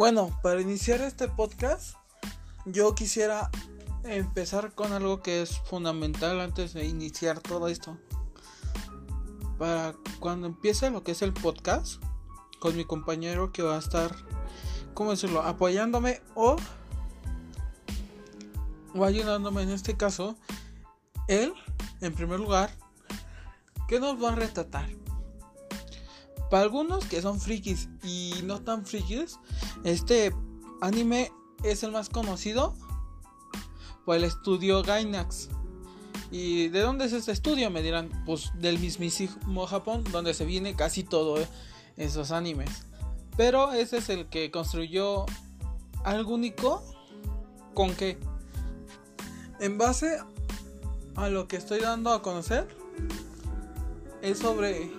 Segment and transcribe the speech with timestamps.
[0.00, 1.94] Bueno, para iniciar este podcast,
[2.64, 3.50] yo quisiera
[4.02, 7.98] empezar con algo que es fundamental antes de iniciar todo esto.
[9.58, 12.02] Para cuando empiece lo que es el podcast,
[12.60, 14.16] con mi compañero que va a estar,
[14.94, 16.56] ¿cómo decirlo?, apoyándome o,
[18.94, 20.34] o ayudándome en este caso,
[21.28, 21.52] él,
[22.00, 22.70] en primer lugar,
[23.86, 24.88] ¿qué nos va a retratar?
[26.50, 29.38] Para algunos que son frikis y no tan frikis,
[29.84, 30.34] este
[30.80, 31.30] anime
[31.62, 32.74] es el más conocido
[34.04, 35.48] por el estudio Gainax.
[36.32, 37.70] ¿Y de dónde es este estudio?
[37.70, 41.38] Me dirán, pues del mismísimo Japón, donde se viene casi todo
[41.96, 42.86] esos animes.
[43.36, 45.26] Pero ese es el que construyó
[46.04, 46.84] algo único.
[47.74, 48.18] ¿Con qué?
[49.60, 50.18] En base
[51.14, 52.66] a lo que estoy dando a conocer,
[54.22, 54.90] es sobre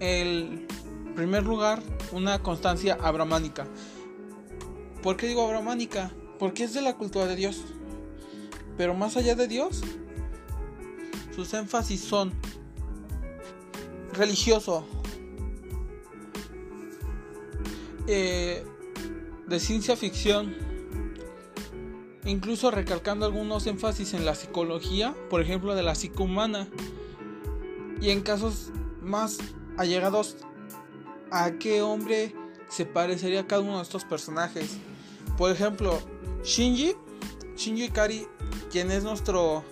[0.00, 0.66] el
[1.14, 3.66] primer lugar una constancia abramánica.
[5.02, 6.10] ¿Por qué digo abramánica?
[6.38, 7.64] Porque es de la cultura de Dios.
[8.76, 9.82] Pero más allá de Dios,
[11.34, 12.32] sus énfasis son
[14.12, 14.86] religioso,
[18.06, 18.64] eh,
[19.46, 20.54] de ciencia ficción,
[22.24, 26.68] incluso recalcando algunos énfasis en la psicología, por ejemplo de la psicohumana,
[28.00, 28.70] y en casos
[29.00, 29.38] más
[29.78, 30.36] allegados
[31.30, 32.34] a qué hombre
[32.68, 34.76] se parecería cada uno de estos personajes.
[35.38, 35.98] Por ejemplo,
[36.42, 36.94] Shinji,
[37.56, 38.26] Shinji Ikari,
[38.70, 39.64] quien es nuestro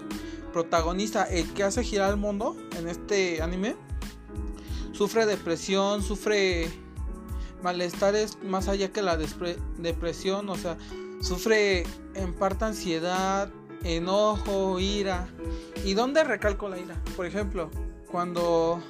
[0.53, 3.77] protagonista, el que hace girar el mundo en este anime,
[4.93, 6.71] sufre depresión, sufre
[7.63, 10.79] malestares más allá que la depresión, o sea,
[11.21, 13.51] sufre en parte ansiedad,
[13.83, 15.29] enojo, ira.
[15.85, 17.03] ¿Y dónde recalco la ira?
[17.17, 17.71] Por ejemplo,
[18.11, 18.81] cuando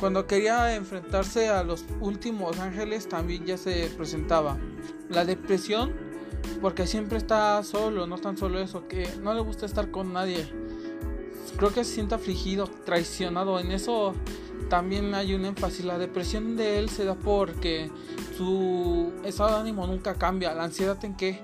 [0.00, 4.56] cuando quería enfrentarse a los últimos ángeles también ya se presentaba.
[5.10, 5.92] La depresión,
[6.62, 10.50] porque siempre está solo, no tan solo eso, que no le gusta estar con nadie.
[11.58, 13.60] Creo que se siente afligido, traicionado.
[13.60, 14.14] En eso
[14.70, 15.84] también hay un énfasis.
[15.84, 17.90] La depresión de él se da porque
[18.38, 20.54] su estado de ánimo nunca cambia.
[20.54, 21.42] La ansiedad en qué?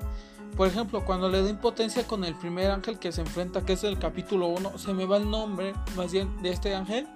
[0.57, 3.85] Por ejemplo, cuando le da impotencia con el primer ángel que se enfrenta, que es
[3.85, 7.07] el capítulo 1, se me va el nombre más bien de este ángel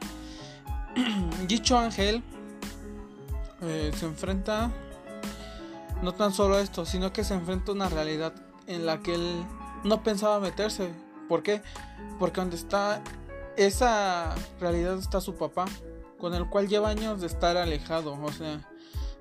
[1.46, 2.22] dicho ángel
[3.62, 4.70] eh, se enfrenta
[6.02, 8.32] no tan solo a esto, sino que se enfrenta a una realidad
[8.66, 9.44] en la que él
[9.84, 10.92] no pensaba meterse.
[11.28, 11.62] ¿Por qué?
[12.18, 13.02] Porque donde está
[13.56, 15.66] esa realidad está su papá,
[16.18, 18.66] con el cual lleva años de estar alejado, o sea,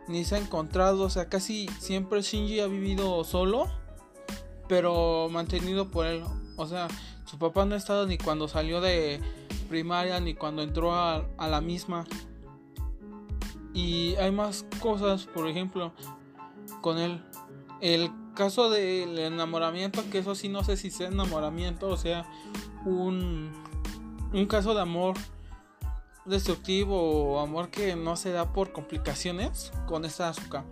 [0.08, 3.68] ni se ha encontrado, o sea, casi siempre Shinji ha vivido solo,
[4.68, 6.24] pero mantenido por él,
[6.56, 6.88] o sea,
[7.26, 9.20] su papá no ha estado ni cuando salió de
[9.70, 12.06] primaria ni cuando entró a, la misma.
[13.74, 15.94] Y hay más cosas, por ejemplo,
[16.82, 17.24] con él.
[17.80, 22.30] El caso del enamoramiento, que eso sí no sé si sea enamoramiento o sea
[22.86, 23.52] un,
[24.34, 25.16] un caso de amor
[26.26, 30.66] destructivo o amor que no se da por complicaciones con esta azúcar.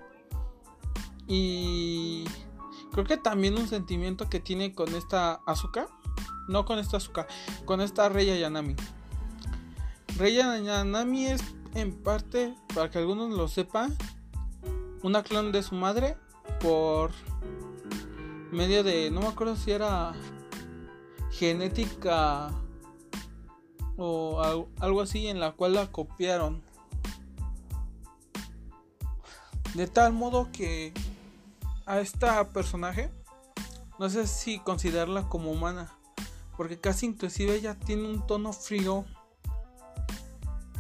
[1.28, 2.24] Y
[2.92, 5.88] creo que también un sentimiento que tiene con esta azúcar
[6.48, 7.28] no con esta azúcar,
[7.66, 8.76] con esta Reya Yanami.
[10.18, 11.42] Reya Yanami es
[11.76, 13.96] en parte, para que algunos lo sepan,
[15.04, 16.18] una clon de su madre
[16.60, 17.12] por
[18.52, 20.14] medio de, no me acuerdo si era
[21.32, 22.50] genética
[23.98, 24.42] o
[24.80, 26.64] algo así en la cual la copiaron.
[29.76, 30.94] De tal modo que
[31.86, 33.12] a esta personaje
[34.00, 35.97] no sé si considerarla como humana
[36.58, 39.06] porque casi inclusive ella tiene un tono frío,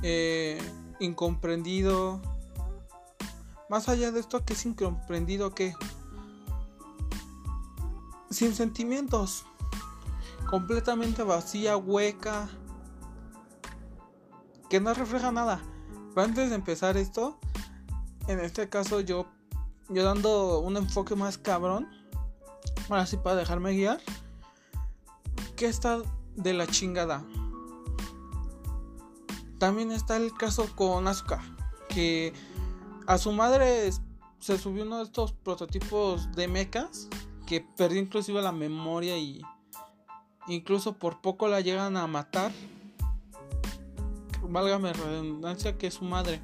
[0.01, 0.59] eh,
[0.99, 2.19] incomprendido.
[3.69, 5.75] Más allá de esto, que es incomprendido, que
[8.31, 9.45] sin sentimientos,
[10.49, 12.49] completamente vacía, hueca,
[14.69, 15.61] que no refleja nada.
[16.15, 17.37] Pero antes de empezar esto,
[18.27, 19.27] en este caso yo,
[19.89, 21.87] yo dando un enfoque más cabrón,
[22.89, 24.01] ahora sí para dejarme guiar
[25.57, 26.01] que está
[26.35, 27.25] de la chingada.
[29.57, 31.43] También está el caso con Asuka,
[31.89, 32.31] que
[33.07, 33.89] a su madre
[34.39, 37.09] se subió uno de estos prototipos de mechas
[37.47, 39.41] que perdió inclusive la memoria y
[40.47, 42.51] incluso por poco la llegan a matar.
[44.43, 46.39] Válgame redundancia que es su madre.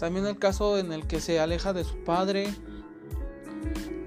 [0.00, 2.52] También el caso en el que se aleja de su padre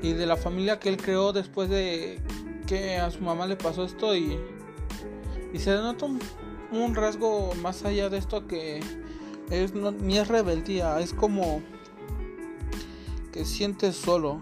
[0.01, 2.21] y de la familia que él creó después de
[2.69, 4.39] que a su mamá le pasó esto y,
[5.51, 8.79] y se denota un, rasgo más allá de esto que
[9.49, 11.63] Es, ni es rebeldía, es como
[13.33, 14.39] que sientes solo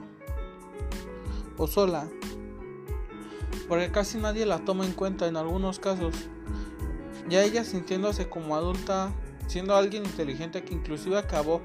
[1.58, 2.10] o sola.
[3.70, 6.14] Porque casi nadie la toma en cuenta en algunos casos.
[7.30, 9.14] Ya ella sintiéndose como adulta,
[9.48, 11.62] siendo alguien inteligente que inclusive acabó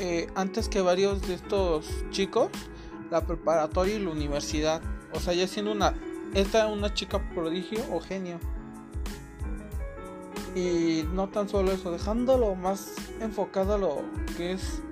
[0.00, 2.48] eh, antes que varios de estos chicos
[3.12, 4.82] la preparatoria y la universidad.
[5.14, 5.94] O sea, ya siendo una
[6.34, 8.38] esta una chica prodigio o genio.
[10.54, 14.02] Y no tan solo eso, dejándolo más enfocado a lo
[14.36, 14.82] que es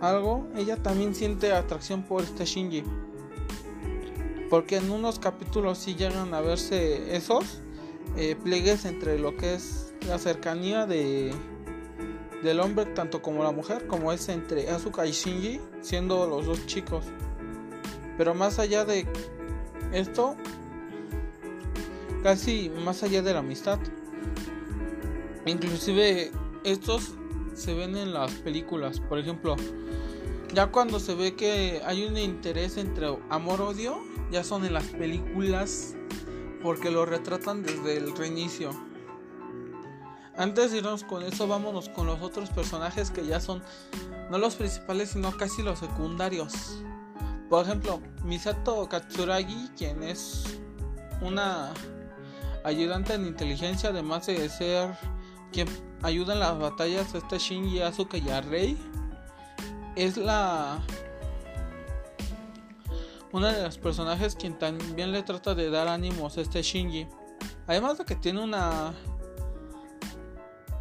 [0.00, 2.84] algo, ella también siente atracción por este Shinji.
[4.50, 7.60] Porque en unos capítulos sí llegan a verse esos
[8.16, 11.32] eh, pliegues entre lo que es la cercanía de
[12.42, 16.66] del hombre tanto como la mujer, como es entre Asuka y Shinji, siendo los dos
[16.66, 17.06] chicos.
[18.16, 19.06] Pero más allá de
[19.92, 20.36] esto,
[22.22, 23.78] casi más allá de la amistad.
[25.46, 26.30] Inclusive
[26.64, 27.12] estos
[27.54, 29.00] se ven en las películas.
[29.00, 29.56] Por ejemplo,
[30.54, 33.98] ya cuando se ve que hay un interés entre amor-odio,
[34.30, 35.94] ya son en las películas
[36.62, 38.70] porque lo retratan desde el reinicio.
[40.36, 43.62] Antes de irnos con eso, vámonos con los otros personajes que ya son
[44.30, 46.82] no los principales, sino casi los secundarios.
[47.48, 50.58] Por ejemplo, Misato Katsuragi, quien es
[51.20, 51.72] una
[52.64, 54.96] ayudante en inteligencia, además de ser
[55.52, 55.68] quien
[56.02, 58.76] ayuda en las batallas a este Shinji, Asuka y a Rei,
[59.96, 60.80] es la
[63.32, 67.08] una de los personajes quien también le trata de dar ánimos a este Shinji.
[67.66, 68.94] Además de que tiene una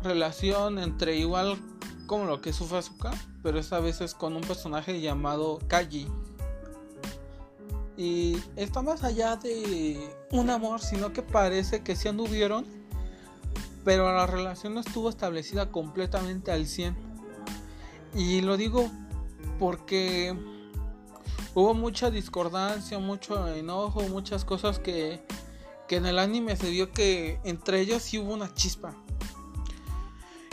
[0.04, 1.58] relación entre igual
[2.06, 3.12] como lo que sufre Asuka,
[3.42, 6.08] pero esta vez es con un personaje llamado Kaji.
[7.96, 12.66] Y está más allá de un amor, sino que parece que sí anduvieron,
[13.86, 16.96] pero la relación no estuvo establecida completamente al 100.
[18.16, 18.90] Y lo digo
[19.60, 20.36] porque
[21.54, 25.24] hubo mucha discordancia, mucho enojo, muchas cosas que,
[25.88, 28.96] que en el anime se vio que entre ellos sí hubo una chispa.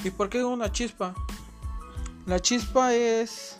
[0.04, 1.14] ¿Y por qué hubo una chispa?
[2.26, 3.58] La chispa es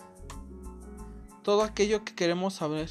[1.43, 2.91] todo aquello que queremos saber.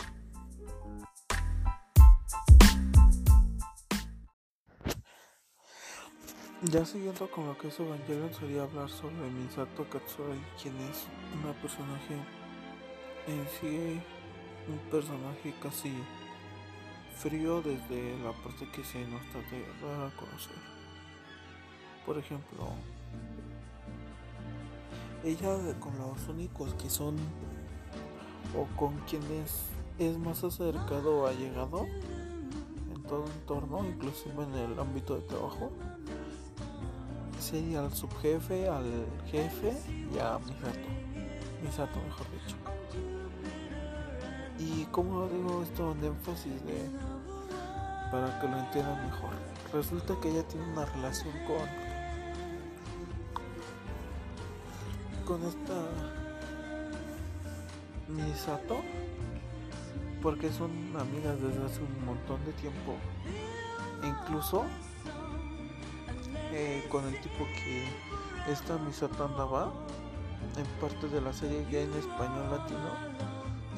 [6.63, 11.07] Ya siguiendo con lo que es Evangelion sería hablar sobre Misato Katsuragi, quien es
[11.41, 12.15] una personaje
[13.27, 14.01] en sí,
[14.67, 15.93] un personaje casi
[17.15, 20.57] frío desde la parte que se nos trata de dar a conocer.
[22.05, 22.73] Por ejemplo,
[25.23, 27.15] ella con los únicos que son
[28.53, 35.15] o con quienes es más acercado o allegado en todo entorno, inclusive en el ámbito
[35.15, 35.71] de trabajo,
[37.39, 40.89] sería al subjefe, al jefe y a Misato.
[41.63, 42.55] Misato, mejor dicho.
[44.57, 46.89] Y como digo esto en énfasis de
[48.11, 49.31] para que lo entiendan mejor.
[49.71, 51.89] Resulta que ella tiene una relación con
[55.25, 55.75] con esta
[58.07, 58.77] Misato
[60.21, 62.95] porque son amigas desde hace un montón de tiempo.
[64.03, 64.65] E incluso
[66.51, 67.83] eh, con el tipo que
[68.51, 69.71] esta Misato andaba
[70.57, 72.89] en parte de la serie ya en español latino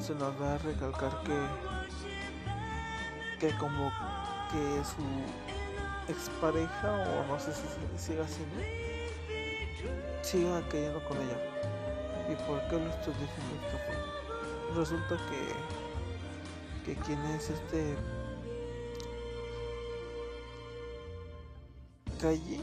[0.00, 1.38] se nos da a recalcar que
[3.38, 3.90] que como
[4.50, 8.62] que su expareja o no sé si siga siendo
[10.22, 11.38] siga cayendo con ella.
[12.30, 14.12] Y por qué lo estoy diciendo esta forma
[14.76, 15.52] resulta que
[16.84, 17.96] que quien es este
[22.22, 22.60] Kaiji,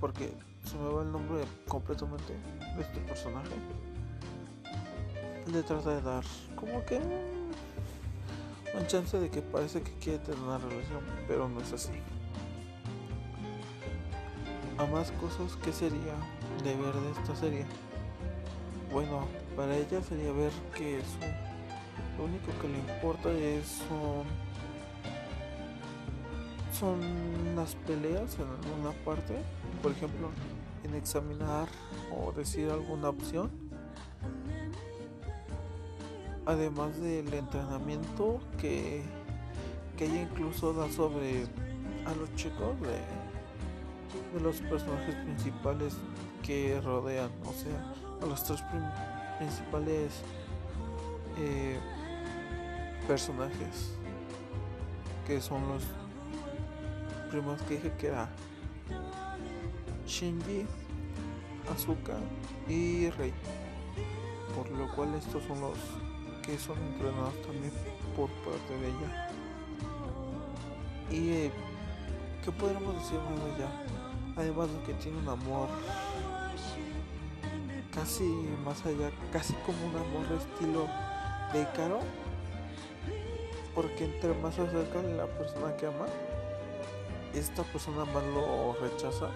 [0.00, 0.32] porque
[0.64, 2.32] se me va el nombre completamente
[2.74, 3.50] de este personaje,
[5.52, 6.24] le trata de dar
[6.56, 6.98] como que
[8.72, 11.92] una chance de que parece que quiere tener una relación, pero no es así.
[14.78, 16.14] A más cosas, ¿qué sería
[16.64, 17.66] de ver de esta serie?
[18.90, 21.20] Bueno, para ella sería ver que su,
[22.16, 23.82] lo único que le importa es
[26.74, 27.00] son
[27.54, 29.34] las peleas en alguna parte,
[29.82, 30.30] por ejemplo,
[30.82, 31.68] en examinar
[32.14, 33.50] o decir alguna opción.
[36.46, 39.02] Además del entrenamiento que,
[39.96, 41.44] que ella incluso da sobre
[42.06, 43.00] a los chicos de,
[44.34, 45.96] de los personajes principales
[46.42, 48.62] que rodean, o sea, a los tres
[49.38, 50.12] principales
[51.38, 51.78] eh,
[53.06, 53.94] personajes
[55.26, 55.82] que son los
[57.34, 58.28] primos que dije que era
[60.06, 60.64] Shinji,
[61.72, 62.14] Azuka
[62.68, 63.34] y Rey.
[64.54, 65.76] Por lo cual estos son los
[66.46, 67.72] que son entrenados también
[68.14, 69.28] por parte de ella.
[71.10, 71.52] Y eh,
[72.44, 73.82] ¿qué podríamos decir más allá?
[74.36, 75.68] Además de que tiene un amor
[77.92, 78.28] casi
[78.64, 80.86] más allá, casi como un amor de estilo
[81.52, 81.98] de caro.
[83.74, 86.06] Porque entre más se acerca la persona que ama,
[87.34, 89.28] esta persona más lo rechaza.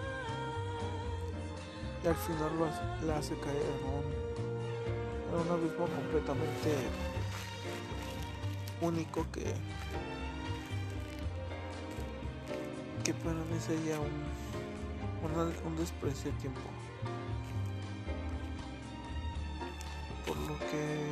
[2.03, 6.75] Y al final lo hace, la hace caer en un, en un abismo completamente
[8.81, 9.53] único que
[13.03, 14.11] que para mí sería un,
[15.65, 16.61] un desprecio de tiempo.
[20.25, 21.11] Por lo que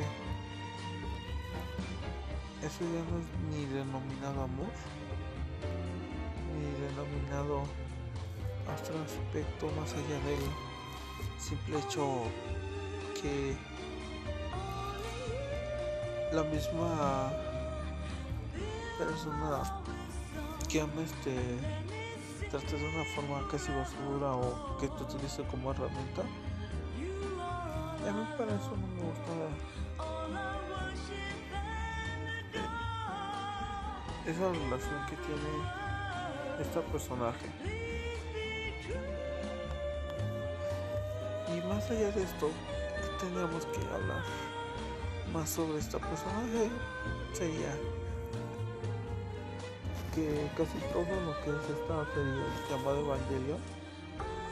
[2.64, 4.70] eso ya no es ni denominado amor,
[6.98, 7.62] ni denominado
[8.80, 10.44] otro aspecto más allá del
[11.38, 12.22] simple hecho
[13.20, 13.56] que
[16.32, 17.32] la misma
[18.98, 19.82] persona
[20.68, 21.34] que ama este
[22.50, 26.22] trate de una forma casi basura o que te utilice como herramienta
[28.06, 29.32] a mí para eso no me gusta
[34.26, 35.87] esa relación que tiene
[36.60, 37.46] este personaje.
[41.48, 42.50] Y más allá de esto
[43.20, 44.22] tendríamos que hablar
[45.32, 46.70] más sobre este personaje.
[47.32, 47.74] Sería
[50.14, 53.60] que casi todo lo que es esta serie llamada Evangelion,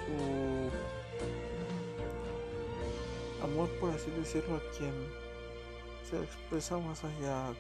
[0.06, 0.70] su
[3.44, 4.94] amor, por así decirlo, a quien
[6.08, 7.52] se expresa más allá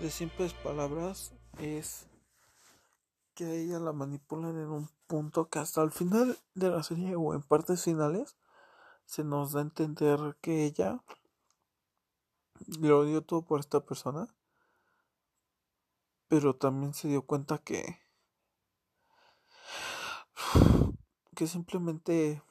[0.00, 2.06] de simples palabras, es
[3.34, 7.34] que ella la manipulan en un punto que hasta el final de la serie o
[7.34, 8.36] en partes finales
[9.04, 11.02] se nos da a entender que ella
[12.80, 14.34] lo dio todo por esta persona
[16.28, 17.98] pero también se dio cuenta que
[21.34, 22.42] que simplemente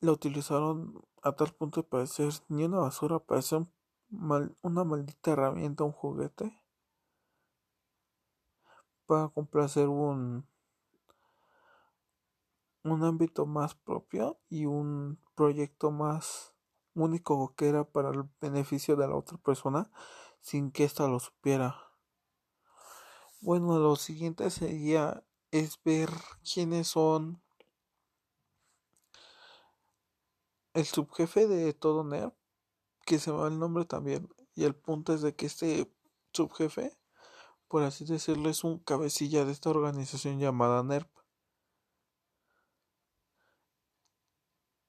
[0.00, 3.66] la utilizaron a tal punto de parecer ni una basura, parecer
[4.08, 6.65] mal, una maldita herramienta, un juguete
[9.06, 10.46] para complacer un
[12.84, 16.54] un ámbito más propio y un proyecto más
[16.94, 19.90] único que era para el beneficio de la otra persona
[20.40, 21.76] sin que ésta lo supiera.
[23.40, 26.10] Bueno, lo siguiente sería es ver
[26.42, 27.42] quiénes son
[30.74, 32.34] el subjefe de todo NERP,
[33.06, 34.28] que se va el nombre también.
[34.54, 35.90] Y el punto es de que este
[36.32, 36.96] subjefe,
[37.68, 41.08] por así decirlo, es un cabecilla de esta organización llamada NERP.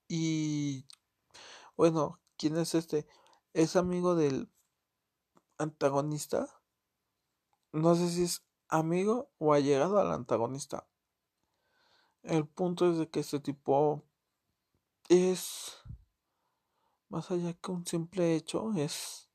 [0.07, 0.86] Y
[1.75, 3.07] bueno, ¿quién es este?
[3.53, 4.50] Es amigo del
[5.57, 6.48] antagonista.
[7.72, 10.88] No sé si es amigo o ha llegado al antagonista.
[12.24, 14.03] El punto es de que este tipo
[15.10, 15.77] es
[17.10, 19.29] más allá que un simple hecho, es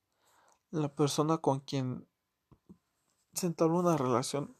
[0.71, 2.07] la persona con quien
[3.33, 4.55] se una relación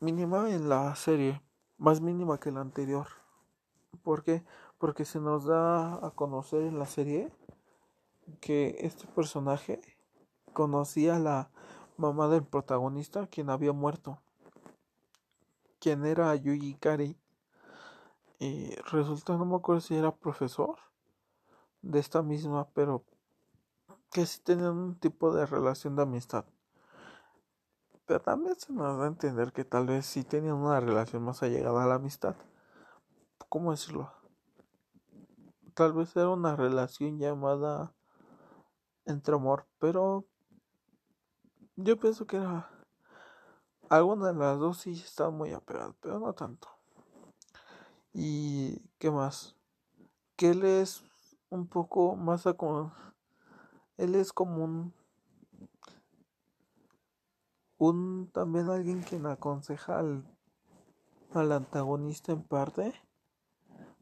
[0.00, 1.42] mínima en la serie,
[1.78, 3.06] más mínima que la anterior.
[4.02, 4.44] ¿Por qué?
[4.78, 7.32] Porque se nos da a conocer en la serie
[8.40, 9.80] que este personaje
[10.52, 11.50] conocía a la
[11.96, 14.18] mamá del protagonista, quien había muerto,
[15.80, 17.16] quien era Yuji Kari.
[18.38, 20.78] Y resulta, no me acuerdo si era profesor
[21.82, 23.02] de esta misma, pero
[24.10, 26.44] que sí tenían un tipo de relación de amistad.
[28.06, 31.42] Pero también se nos da a entender que tal vez sí tenían una relación más
[31.42, 32.36] allegada a la amistad.
[33.48, 34.12] ¿Cómo decirlo?
[35.74, 37.94] Tal vez era una relación llamada
[39.04, 40.26] entre amor, pero
[41.76, 42.70] yo pienso que era.
[43.88, 46.68] Alguna de las dos sí estaba muy apegada, pero no tanto.
[48.12, 49.56] ¿Y qué más?
[50.36, 51.04] Que él es
[51.48, 52.44] un poco más.
[53.98, 54.94] Él es como un.
[57.76, 60.24] Un también alguien quien aconseja al,
[61.32, 62.92] al antagonista en parte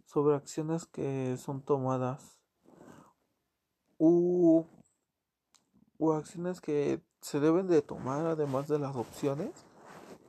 [0.07, 2.39] sobre acciones que son tomadas
[3.99, 4.65] u,
[5.99, 9.67] u acciones que se deben de tomar además de las opciones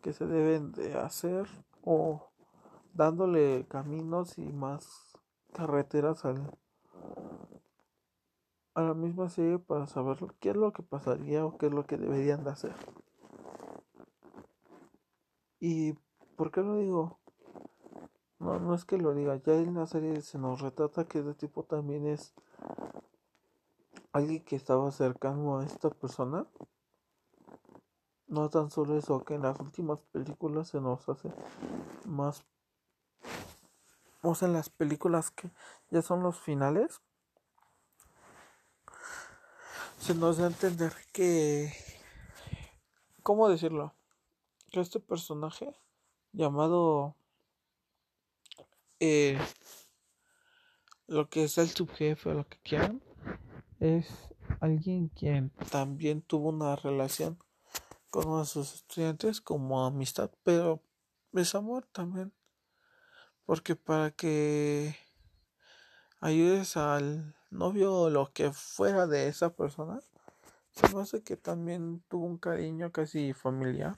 [0.02, 1.48] que se deben de hacer
[1.84, 2.30] o
[2.94, 5.14] dándole caminos y más
[5.54, 6.58] carreteras al,
[8.78, 11.88] a la misma serie para saber qué es lo que pasaría o qué es lo
[11.88, 12.76] que deberían de hacer.
[15.60, 15.94] ¿Y
[16.36, 17.20] por qué lo digo?
[18.38, 21.34] no, no es que lo diga, ya en la serie se nos retrata que ese
[21.34, 22.36] tipo también es
[24.12, 26.46] alguien que estaba cercano a esta persona.
[28.28, 31.34] No tan solo eso, que en las últimas películas se nos hace
[32.06, 32.46] más...
[34.22, 35.50] O sea, en las películas que
[35.90, 37.02] ya son los finales,
[40.00, 41.74] se nos da a entender que...
[43.24, 43.94] ¿Cómo decirlo?
[44.72, 45.74] Que este personaje
[46.32, 47.16] llamado...
[49.00, 49.38] Eh,
[51.08, 53.02] lo que es el subjefe o lo que quieran,
[53.80, 54.08] es
[54.60, 57.40] alguien quien también tuvo una relación
[58.10, 60.84] con uno de sus estudiantes como amistad, pero
[61.34, 62.34] es amor también.
[63.46, 64.96] Porque para que
[66.20, 70.00] ayudes al novio lo que fuera de esa persona,
[70.72, 73.96] se me hace que también tuvo un cariño casi familiar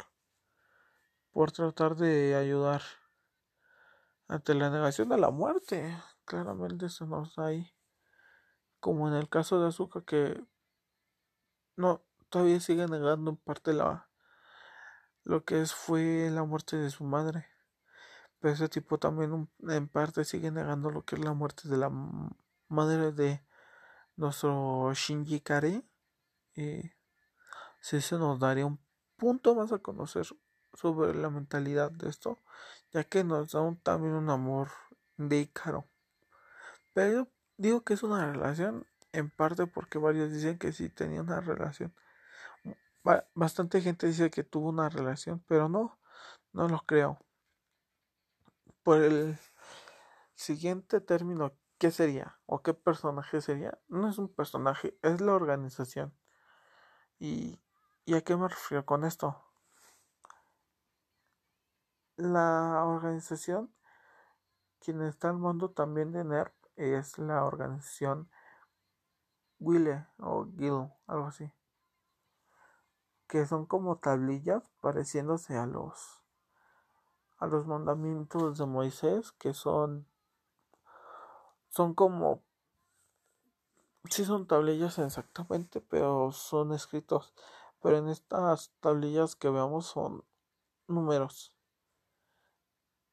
[1.32, 2.82] por tratar de ayudar
[4.28, 5.98] ante la negación de la muerte.
[6.26, 7.74] Claramente se nos da ahí
[8.80, 10.42] como en el caso de Azuka que
[11.76, 14.10] no todavía sigue negando en parte la
[15.24, 17.46] lo que es fue la muerte de su madre
[18.40, 21.90] pero ese tipo también en parte sigue negando lo que es la muerte de la
[22.70, 23.44] madre de
[24.16, 25.84] nuestro Shinji Kare
[26.56, 26.82] y
[27.82, 28.80] sí se nos daría un
[29.18, 30.26] punto más a conocer
[30.74, 32.40] sobre la mentalidad de esto
[32.92, 34.70] ya que nos da también un amor
[35.18, 35.86] de Icaro
[36.94, 37.28] pero
[37.60, 41.94] Digo que es una relación en parte porque varios dicen que sí tenía una relación.
[43.36, 46.00] Bastante gente dice que tuvo una relación, pero no,
[46.54, 47.20] no lo creo.
[48.82, 49.38] Por el
[50.36, 52.38] siguiente término, ¿qué sería?
[52.46, 53.80] ¿O qué personaje sería?
[53.88, 56.14] No es un personaje, es la organización.
[57.18, 57.60] ¿Y,
[58.06, 59.44] ¿y a qué me refiero con esto?
[62.18, 63.74] La organización,
[64.80, 68.30] quien está al mando también de NERP, es la organización
[69.60, 71.52] Wille o Gil, algo así.
[73.28, 76.24] Que son como tablillas pareciéndose a los
[77.38, 80.06] a los mandamientos de Moisés, que son
[81.70, 82.44] son como
[84.10, 87.34] sí son tablillas exactamente, pero son escritos.
[87.82, 90.24] Pero en estas tablillas que veamos son
[90.88, 91.54] números.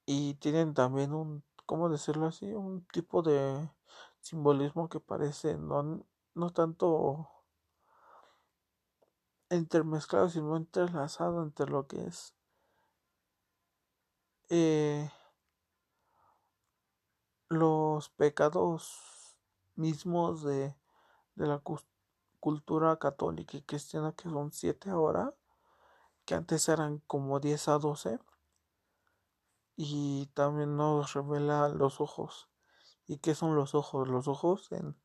[0.07, 2.53] Y tienen también un ¿cómo decirlo así?
[2.55, 3.69] Un tipo de
[4.21, 7.29] simbolismo que parece no, no tanto
[9.51, 12.35] intermezclado, sino entrelazado entre lo que es
[14.49, 15.11] eh,
[17.48, 19.37] los pecados
[19.74, 20.74] mismos de,
[21.35, 21.62] de la
[22.40, 25.35] cultura católica y cristiana, que son siete ahora,
[26.24, 28.18] que antes eran como 10 a 12
[29.76, 32.48] y también nos revela los ojos.
[33.06, 34.09] ¿Y qué son los ojos?
[34.09, 34.96] Los ojos en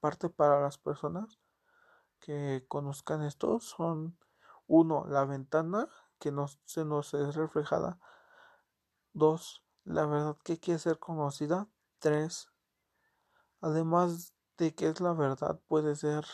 [0.00, 1.38] parte para las personas
[2.18, 4.18] que conozcan esto son
[4.66, 5.88] uno, la ventana
[6.18, 7.98] que nos, se nos es reflejada.
[9.12, 11.68] Dos, la verdad que quiere ser conocida.
[11.98, 12.50] Tres,
[13.60, 16.26] además de que es la verdad, puede ser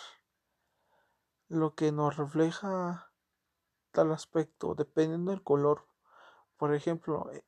[1.49, 3.13] lo que nos refleja
[3.93, 5.91] tal aspecto, dependiendo del color
[6.61, 7.43] por ejemplo, eh,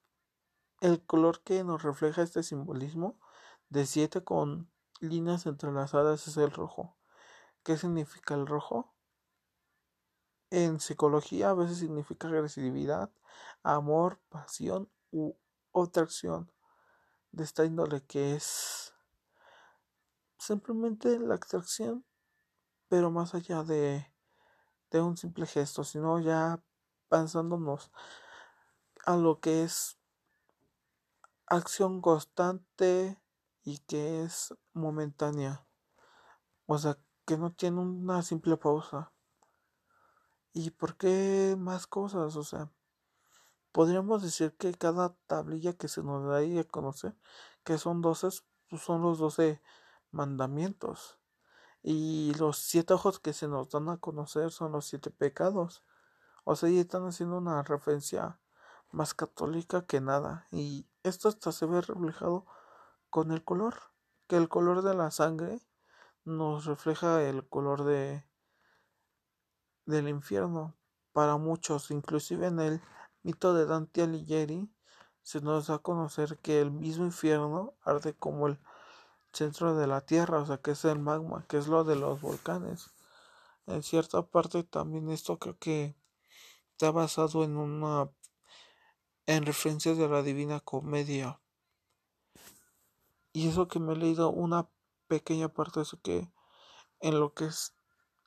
[0.80, 3.20] el color que nos refleja este simbolismo
[3.68, 6.96] de siete con líneas entrelazadas es el rojo.
[7.62, 8.94] ¿Qué significa el rojo?
[10.48, 13.12] En psicología a veces significa agresividad,
[13.62, 15.34] amor, pasión u
[15.74, 16.50] atracción
[17.32, 18.94] de esta índole que es
[20.38, 22.04] simplemente la atracción,
[22.88, 24.12] pero más allá de,
[24.90, 26.62] de un simple gesto, sino ya
[27.08, 27.90] pensándonos
[29.04, 29.98] a lo que es
[31.46, 33.20] acción constante
[33.64, 35.66] y que es momentánea.
[36.66, 39.12] O sea, que no tiene una simple pausa.
[40.52, 42.36] ¿Y por qué más cosas?
[42.36, 42.70] O sea,
[43.72, 47.16] podríamos decir que cada tablilla que se nos da ahí a conocer,
[47.64, 48.28] que son doce,
[48.68, 49.62] pues son los doce
[50.10, 51.18] mandamientos.
[51.82, 55.82] Y los siete ojos que se nos dan a conocer son los siete pecados.
[56.44, 58.38] O sea, ahí están haciendo una referencia
[58.92, 62.46] más católica que nada y esto hasta se ve reflejado
[63.10, 63.74] con el color
[64.28, 65.60] que el color de la sangre
[66.24, 68.24] nos refleja el color de
[69.86, 70.76] del infierno
[71.12, 72.82] para muchos inclusive en el
[73.22, 74.70] mito de Dante Alighieri
[75.22, 78.58] se nos da a conocer que el mismo infierno arde como el
[79.32, 82.20] centro de la tierra o sea que es el magma que es lo de los
[82.20, 82.90] volcanes.
[83.66, 85.96] En cierta parte también esto creo que
[86.72, 88.10] está basado en una
[89.26, 91.40] en referencias de la Divina Comedia,
[93.32, 94.68] y eso que me he leído una
[95.06, 96.32] pequeña parte de eso que
[97.00, 97.74] en lo que es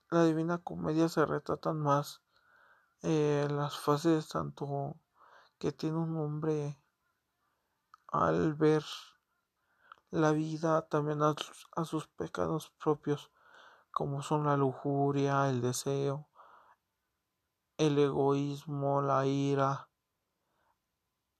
[0.10, 2.22] la Divina Comedia se retratan más
[3.08, 4.96] eh, las fases tanto
[5.60, 6.82] que tiene un hombre
[8.08, 8.84] al ver
[10.10, 11.36] la vida también a
[11.86, 13.32] sus, pecados propios
[13.92, 16.28] como son la lujuria, el deseo,
[17.78, 19.88] el egoísmo, la ira,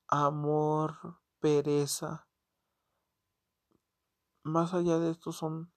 [0.08, 2.28] amor, pereza.
[4.44, 5.74] Más allá de esto son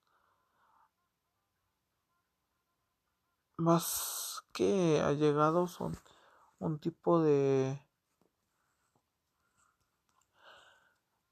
[3.57, 4.28] más
[4.59, 5.97] que allegados, son
[6.57, 7.81] un tipo de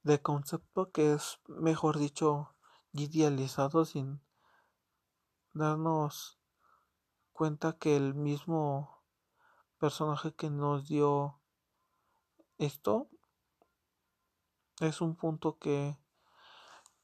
[0.04, 2.56] de concepto que es, mejor dicho,
[2.94, 4.22] idealizado sin
[5.52, 6.40] darnos
[7.34, 9.04] cuenta que el mismo
[9.78, 11.42] personaje que nos dio
[12.60, 13.10] esto
[14.80, 15.98] es un punto que,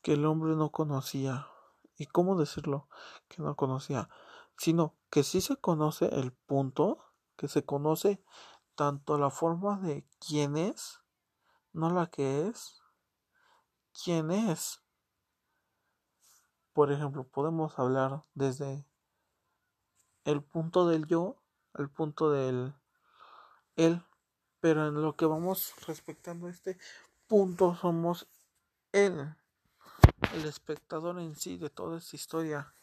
[0.01, 1.49] que el hombre no conocía.
[1.97, 2.87] ¿Y cómo decirlo?
[3.27, 4.09] Que no conocía.
[4.57, 8.25] Sino que sí se conoce el punto, que se conoce
[8.73, 11.01] tanto la forma de quién es,
[11.71, 12.81] no la que es,
[14.03, 14.81] quién es.
[16.73, 18.87] Por ejemplo, podemos hablar desde
[20.25, 21.43] el punto del yo
[21.75, 22.73] al punto del
[23.75, 24.03] él,
[24.61, 26.79] pero en lo que vamos respectando este
[27.27, 28.27] punto somos
[28.91, 29.35] él,
[30.33, 32.73] el espectador en sí de toda esta historia.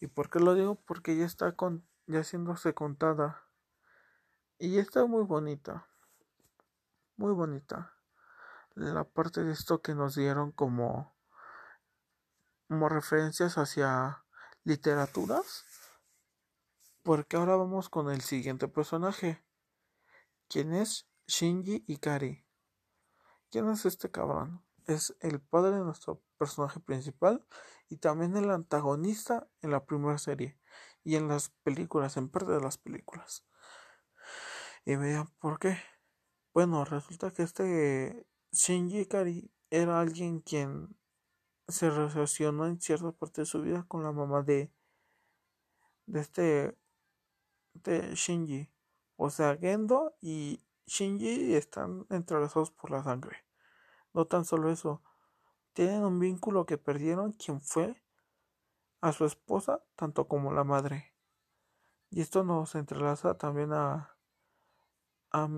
[0.00, 0.76] ¿Y por qué lo digo?
[0.76, 3.44] Porque ya está con, ya haciéndose contada.
[4.58, 5.86] Y está muy bonita.
[7.16, 7.98] Muy bonita
[8.78, 11.14] la parte de esto que nos dieron como,
[12.68, 14.24] como referencias hacia
[14.64, 15.64] literaturas.
[17.02, 19.42] Porque ahora vamos con el siguiente personaje.
[20.48, 22.44] ¿Quién es Shinji Ikari?
[23.50, 24.62] ¿Quién es este cabrón?
[24.88, 27.44] Es el padre de nuestro personaje principal
[27.90, 30.58] y también el antagonista en la primera serie
[31.04, 33.46] y en las películas, en parte de las películas.
[34.86, 35.76] Y vean por qué.
[36.54, 40.96] Bueno, resulta que este Shinji Ikari era alguien quien
[41.68, 44.72] se relacionó en cierta parte de su vida con la mamá de
[46.06, 46.78] de este
[47.74, 48.72] de Shinji.
[49.16, 53.47] O sea, Gendo y Shinji están entrelazados por la sangre.
[54.12, 55.02] No tan solo eso,
[55.74, 58.02] tienen un vínculo que perdieron quien fue
[59.00, 61.14] a su esposa, tanto como la madre.
[62.10, 64.16] Y esto nos entrelaza también a,
[65.32, 65.48] a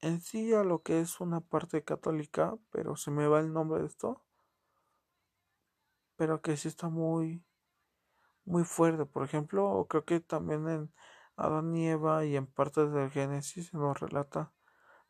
[0.00, 3.80] en sí a lo que es una parte católica, pero se me va el nombre
[3.80, 4.24] de esto,
[6.16, 7.44] pero que sí está muy,
[8.44, 9.06] muy fuerte.
[9.06, 10.94] Por ejemplo, creo que también en
[11.36, 14.53] Adán y Eva y en partes del Génesis se nos relata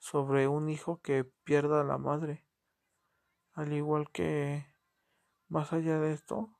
[0.05, 2.45] sobre un hijo que pierda a la madre.
[3.55, 4.67] Al igual que,
[5.49, 6.59] más allá de esto,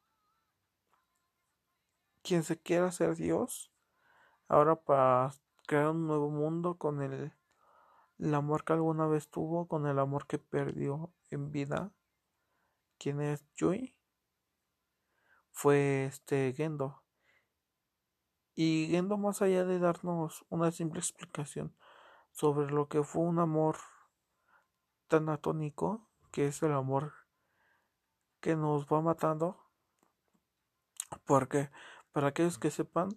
[2.23, 3.71] quien se quiera ser Dios,
[4.49, 5.31] ahora para
[5.67, 7.35] crear un nuevo mundo con el
[8.35, 11.93] amor que alguna vez tuvo con el amor que perdió en vida.
[12.97, 13.95] ¿Quién es Yui?
[15.51, 17.03] Fue este Gendo.
[18.55, 21.77] Y Gendo, más allá de darnos una simple explicación
[22.35, 23.79] sobre lo que fue un amor
[25.07, 27.13] tan atónico, que es el amor
[28.41, 29.57] que nos va matando,
[31.25, 31.71] porque
[32.13, 33.09] para aquellos que sepan,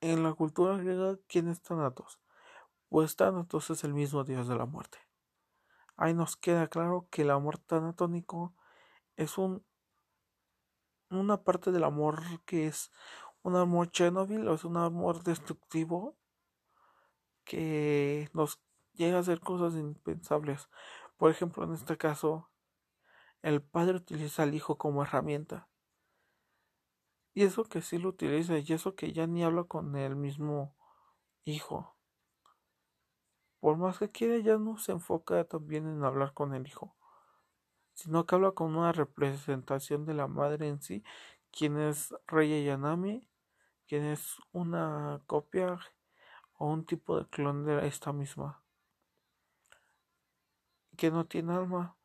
[0.00, 2.20] en la cultura griega, ¿quién es Thanatos?
[2.94, 4.98] pues Thanatos es el mismo dios de la muerte.
[5.96, 8.54] Ahí nos queda claro que el amor tanatónico
[9.16, 9.64] es un
[11.10, 12.92] una parte del amor que es
[13.42, 16.16] un amor Chernobyl o es un amor destructivo
[17.44, 18.60] que nos
[18.92, 20.68] llega a hacer cosas impensables.
[21.16, 22.50] Por ejemplo, en este caso,
[23.42, 25.68] el padre utiliza al hijo como herramienta.
[27.34, 30.76] Y eso que sí lo utiliza, y eso que ya ni habla con el mismo
[31.44, 31.96] hijo.
[33.60, 36.94] Por más que quiere, ya no se enfoca también en hablar con el hijo,
[37.94, 41.02] sino que habla con una representación de la madre en sí,
[41.50, 43.28] quien es Rey Yanami,
[43.86, 45.78] quien es una copia
[46.58, 48.62] o un tipo de clon de esta misma,
[50.96, 51.96] que no tiene alma,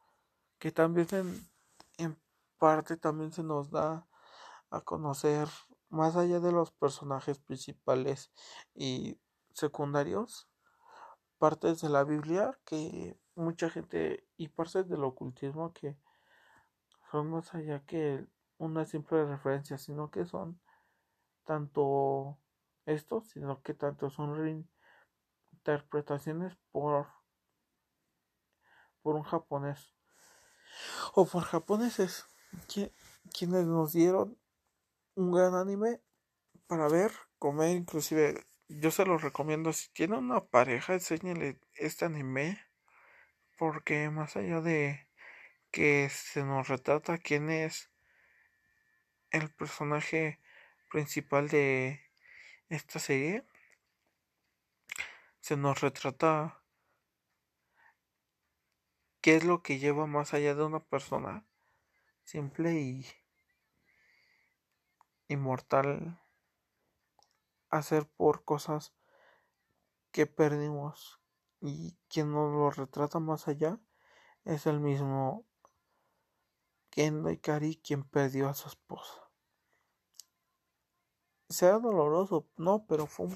[0.58, 1.50] que también en,
[1.98, 2.20] en
[2.58, 4.08] parte también se nos da
[4.70, 5.48] a conocer
[5.90, 8.32] más allá de los personajes principales
[8.76, 9.20] y
[9.54, 10.48] secundarios
[11.40, 15.98] partes de la Biblia que mucha gente y partes del ocultismo que
[17.12, 20.60] son más allá que una simple referencia, sino que son
[21.46, 22.38] tanto
[22.90, 27.08] esto, sino que tanto son reinterpretaciones por
[29.02, 29.96] por un japonés.
[31.14, 32.26] o por japoneses
[33.34, 34.38] quienes nos dieron
[35.16, 36.02] un gran anime
[36.68, 42.60] para ver, comer, inclusive yo se los recomiendo si tiene una pareja, enséñale este anime
[43.58, 45.08] porque más allá de
[45.72, 47.92] que se nos retrata quién es
[49.32, 50.40] el personaje
[50.90, 52.02] principal de
[52.70, 53.46] esta serie,
[55.40, 56.64] se nos retrata
[59.22, 61.46] qué es lo que lleva más allá de una persona
[62.24, 63.06] simple y
[65.28, 66.22] inmortal
[67.70, 68.94] hacer por cosas
[70.12, 71.20] que perdimos
[71.62, 73.80] y quien nos lo retrata más allá
[74.46, 75.46] es el mismo
[76.90, 79.29] Kendo Ikari quien perdió a su esposa.
[81.50, 83.28] Sea doloroso, no, pero fue,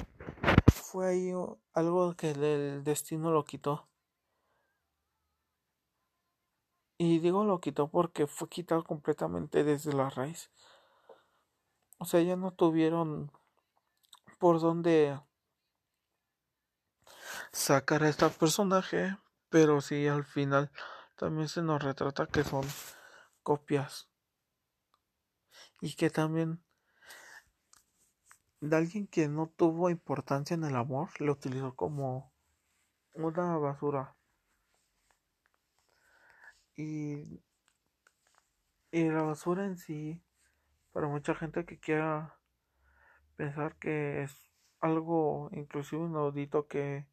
[0.71, 1.33] fue ahí
[1.73, 3.87] algo que el destino lo quitó.
[6.99, 10.51] Y digo lo quitó porque fue quitado completamente desde la raíz.
[11.97, 13.31] O sea, ya no tuvieron
[14.37, 15.19] por dónde
[17.51, 19.17] sacar a este personaje,
[19.49, 20.71] pero sí al final
[21.15, 22.65] también se nos retrata que son
[23.41, 24.07] copias
[25.81, 26.63] y que también
[28.69, 32.31] de alguien que no tuvo importancia en el amor lo utilizó como
[33.13, 34.15] una basura.
[36.77, 37.43] Y,
[38.89, 40.23] y la basura en sí
[40.93, 42.39] para mucha gente que quiera
[43.35, 44.49] pensar que es
[44.79, 47.05] algo inclusive inaudito que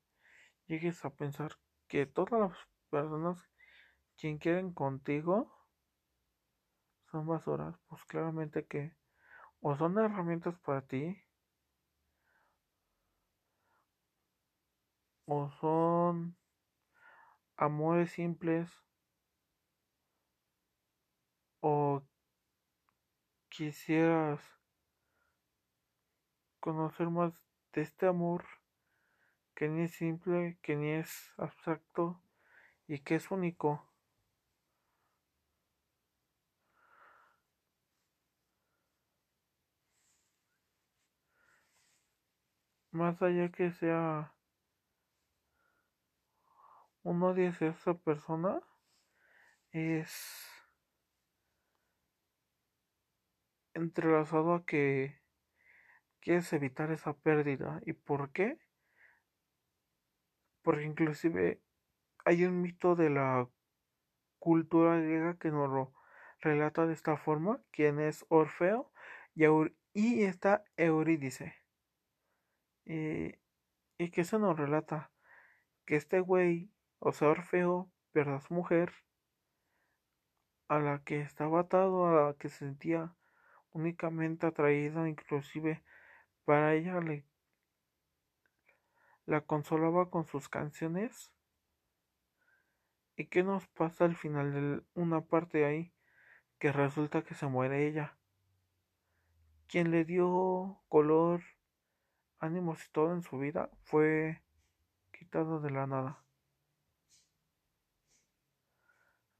[0.68, 1.56] llegues a pensar
[1.88, 2.58] que todas las
[2.90, 3.50] personas
[4.16, 5.52] quien quieren contigo
[7.10, 8.94] son basuras, pues claramente que
[9.60, 11.20] o son herramientas para ti
[15.32, 16.36] o son
[17.56, 18.68] amores simples
[21.60, 22.02] o
[23.48, 24.40] quisieras
[26.58, 27.32] conocer más
[27.72, 28.44] de este amor
[29.54, 32.20] que ni es simple, que ni es abstracto
[32.88, 33.86] y que es único.
[42.90, 44.34] Más allá que sea
[47.02, 48.60] un odio hacia esa persona,
[49.72, 50.46] es
[53.74, 55.20] entrelazado a que
[56.20, 57.80] quieres evitar esa pérdida.
[57.86, 58.58] ¿Y por qué?
[60.62, 61.62] Porque inclusive
[62.24, 63.48] hay un mito de la
[64.38, 65.94] cultura griega que nos lo
[66.40, 68.90] relata de esta forma, quien es Orfeo
[69.34, 71.54] y, está Eurídice.
[72.84, 73.34] Y,
[73.98, 75.12] y que se nos relata
[75.86, 78.92] que este güey, o sea, Orfeo, su mujer,
[80.68, 83.16] a la que estaba atado, a la que sentía
[83.72, 85.82] únicamente atraído, inclusive
[86.44, 87.24] para ella le
[89.26, 91.32] la consolaba con sus canciones.
[93.16, 95.92] ¿Y qué nos pasa al final de una parte ahí?
[96.58, 98.16] Que resulta que se muere ella.
[99.68, 101.42] Quien le dio color,
[102.40, 104.42] ánimos y todo en su vida fue
[105.12, 106.24] quitado de la nada.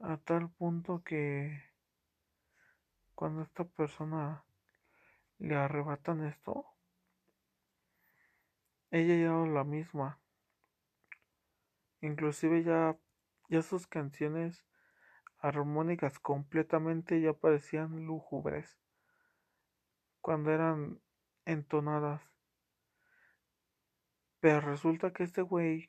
[0.03, 1.63] A tal punto que
[3.15, 4.47] cuando esta persona
[5.39, 6.65] le arrebatan esto,
[8.91, 10.19] ella ya no la misma.
[12.01, 12.99] Inclusive ya,
[13.51, 14.65] ya sus canciones
[15.37, 18.79] armónicas completamente ya parecían lúgubres
[20.23, 20.99] cuando eran
[21.45, 22.23] entonadas.
[24.41, 25.87] Pero resulta que este güey,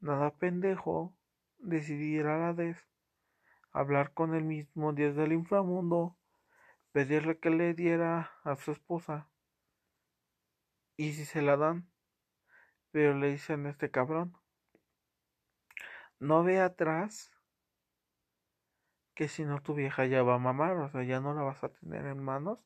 [0.00, 1.16] nada pendejo,
[1.60, 2.86] decidiera a la vez
[3.72, 6.16] hablar con el mismo dios del inframundo,
[6.92, 9.28] pedirle que le diera a su esposa.
[10.96, 11.90] Y si se la dan,
[12.90, 14.36] pero le dicen a este cabrón,
[16.18, 17.32] no ve atrás
[19.14, 21.62] que si no tu vieja ya va a mamar, o sea, ya no la vas
[21.62, 22.58] a tener en manos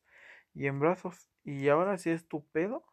[0.53, 1.29] y en brazos.
[1.43, 2.85] Y ahora si es tu pedo,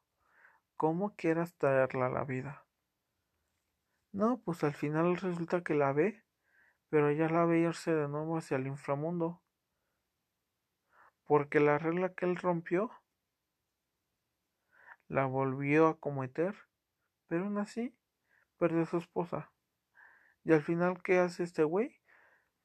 [0.77, 2.62] ¿cómo quieras traerla a la vida?
[4.13, 6.23] No, pues al final resulta que la ve
[6.93, 9.41] pero ella la ve irse de nuevo hacia el inframundo,
[11.25, 12.91] porque la regla que él rompió
[15.09, 16.55] la volvió a cometer,
[17.29, 17.97] pero aún así
[18.59, 19.51] perdió a su esposa.
[20.45, 21.97] Y al final, ¿qué hace este güey?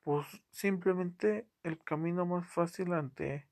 [0.04, 3.48] Pues simplemente el camino más fácil ante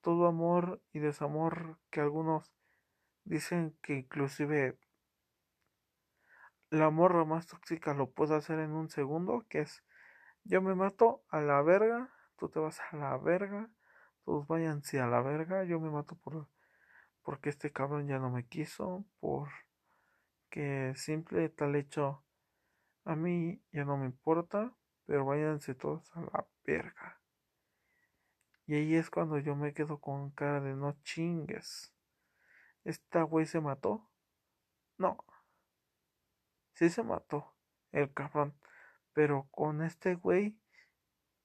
[0.00, 2.54] todo amor y desamor que algunos
[3.24, 4.78] dicen que inclusive
[6.74, 9.82] la morra más tóxica lo puede hacer en un segundo, que es
[10.44, 13.70] yo me mato a la verga, tú te vas a la verga,
[14.24, 16.48] todos váyanse a la verga, yo me mato por
[17.22, 19.48] porque este cabrón ya no me quiso, por
[20.50, 22.22] que simple tal hecho
[23.04, 24.72] a mí ya no me importa,
[25.06, 27.20] pero váyanse todos a la verga.
[28.66, 31.92] Y ahí es cuando yo me quedo con cara de no chingues.
[32.84, 34.08] ¿Esta güey se mató?
[34.96, 35.18] No.
[36.74, 37.54] Sí se mató,
[37.92, 38.54] el cabrón.
[39.12, 40.58] Pero con este güey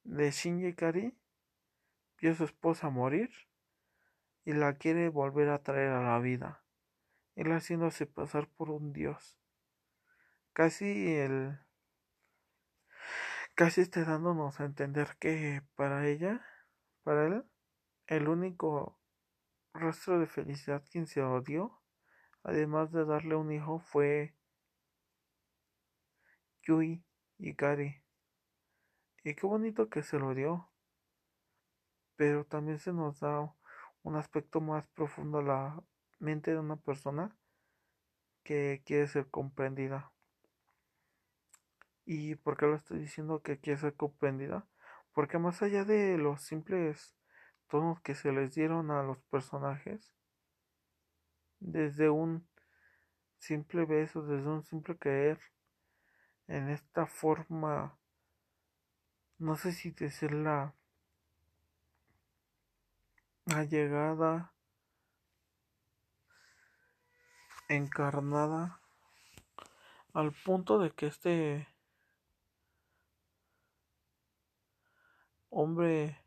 [0.03, 1.17] de Shinji Kari,
[2.19, 3.31] vio a su esposa morir
[4.43, 6.63] y la quiere volver a traer a la vida.
[7.35, 9.39] Él haciéndose pasar por un dios.
[10.53, 11.59] Casi el.
[13.55, 16.45] Casi está dándonos a entender que para ella
[17.03, 17.43] para él,
[18.07, 18.99] el único
[19.73, 21.81] rastro de felicidad quien se odió,
[22.43, 24.35] además de darle un hijo, fue
[26.69, 27.03] Yui
[27.39, 27.99] y Gary.
[29.23, 30.69] Y qué bonito que se lo dio.
[32.15, 33.51] Pero también se nos da
[34.03, 35.83] un aspecto más profundo a la
[36.19, 37.35] mente de una persona
[38.43, 40.11] que quiere ser comprendida.
[42.05, 44.67] ¿Y por qué lo estoy diciendo que quiere ser comprendida?
[45.11, 47.15] Porque más allá de los simples
[47.67, 50.13] tonos que se les dieron a los personajes,
[51.59, 52.47] desde un
[53.39, 55.39] simple beso, desde un simple creer,
[56.49, 57.95] en esta forma,
[59.37, 60.73] no sé si decirla
[63.45, 64.51] allegada,
[67.67, 68.81] encarnada,
[70.13, 71.67] al punto de que este
[75.51, 76.17] hombre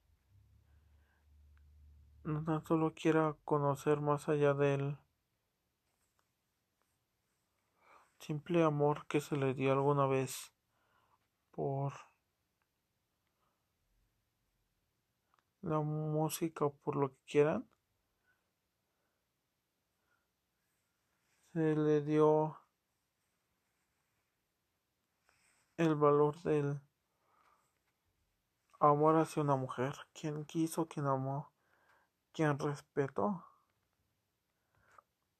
[2.22, 5.01] no solo quiera conocer más allá del
[8.22, 10.52] simple amor que se le dio alguna vez
[11.50, 11.92] por
[15.60, 17.68] la música o por lo que quieran
[21.52, 22.56] se le dio
[25.76, 26.80] el valor del
[28.78, 31.52] amor hacia una mujer, quien quiso, quien amó,
[32.32, 33.44] quien respetó,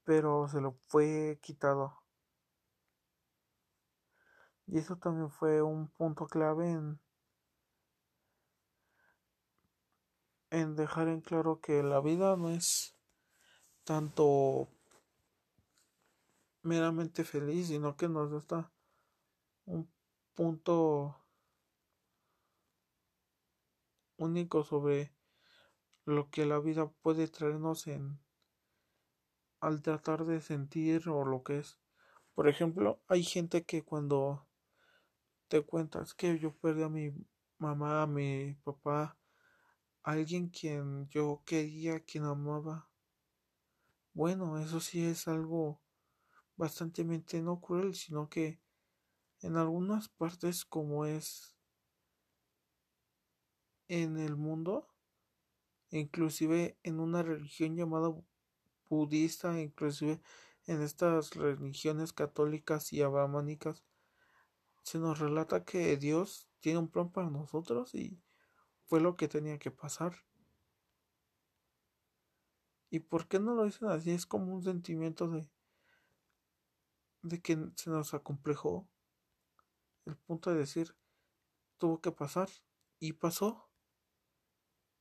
[0.03, 2.02] pero se lo fue quitado.
[4.67, 7.01] Y eso también fue un punto clave en,
[10.51, 12.97] en dejar en claro que la vida no es
[13.85, 14.69] tanto
[16.63, 18.73] meramente feliz, sino que nos da
[19.65, 19.91] un
[20.35, 21.19] punto
[24.17, 25.13] único sobre
[26.05, 28.21] lo que la vida puede traernos en
[29.61, 31.79] al tratar de sentir o lo que es.
[32.35, 34.49] Por ejemplo, hay gente que cuando
[35.53, 37.13] te cuentas que yo perdí a mi
[37.59, 39.19] mamá, a mi papá,
[40.03, 42.89] alguien quien yo quería, quien amaba.
[44.15, 45.83] Bueno, eso sí es algo
[46.57, 48.63] bastante no cruel, sino que
[49.43, 51.55] en algunas partes como es
[53.89, 54.89] en el mundo,
[55.91, 58.11] inclusive en una religión llamada
[58.89, 60.23] budista, inclusive
[60.67, 63.85] en estas religiones católicas y abramánicas,
[64.83, 68.21] se nos relata que Dios tiene un plan para nosotros y
[68.87, 70.15] fue lo que tenía que pasar.
[72.91, 74.11] ¿Y por qué no lo dicen así?
[74.11, 75.49] Es como un sentimiento de
[77.23, 78.89] de que se nos acomplejó
[80.05, 80.97] el punto de decir
[81.79, 82.49] tuvo que pasar
[82.99, 83.69] y pasó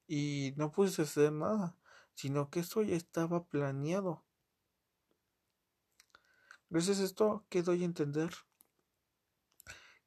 [0.08, 1.76] y no pude hacer nada,
[2.14, 4.24] sino que esto ya estaba planeado.
[6.70, 8.32] Gracias a esto que doy a entender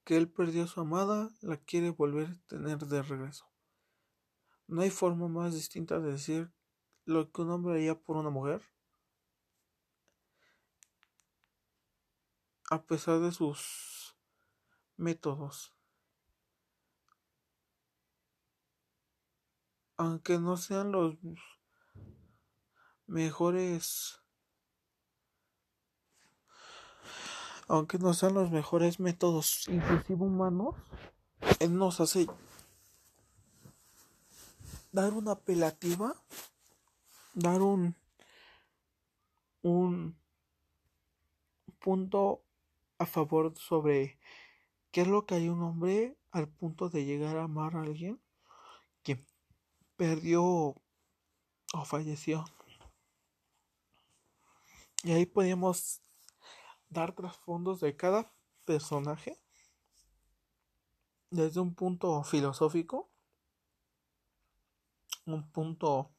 [0.04, 3.50] que él perdió a su amada, la quiere volver a tener de regreso.
[4.66, 6.52] No hay forma más distinta de decir
[7.04, 8.62] lo que un hombre haría por una mujer.
[12.70, 14.16] A pesar de sus
[14.96, 15.74] métodos.
[19.96, 21.16] aunque no sean los
[23.06, 24.20] mejores
[27.68, 30.74] aunque no sean los mejores métodos inclusive humanos
[31.60, 32.26] él nos hace
[34.92, 36.14] dar una apelativa
[37.34, 37.94] dar un
[39.62, 40.16] un
[41.80, 42.42] punto
[42.98, 44.18] a favor sobre
[44.90, 48.20] qué es lo que hay un hombre al punto de llegar a amar a alguien
[49.02, 49.24] que
[49.96, 52.44] perdió o falleció.
[55.02, 56.00] Y ahí podemos
[56.94, 58.32] dar trasfondos de cada
[58.64, 59.38] personaje
[61.30, 63.10] desde un punto filosófico,
[65.26, 66.14] un punto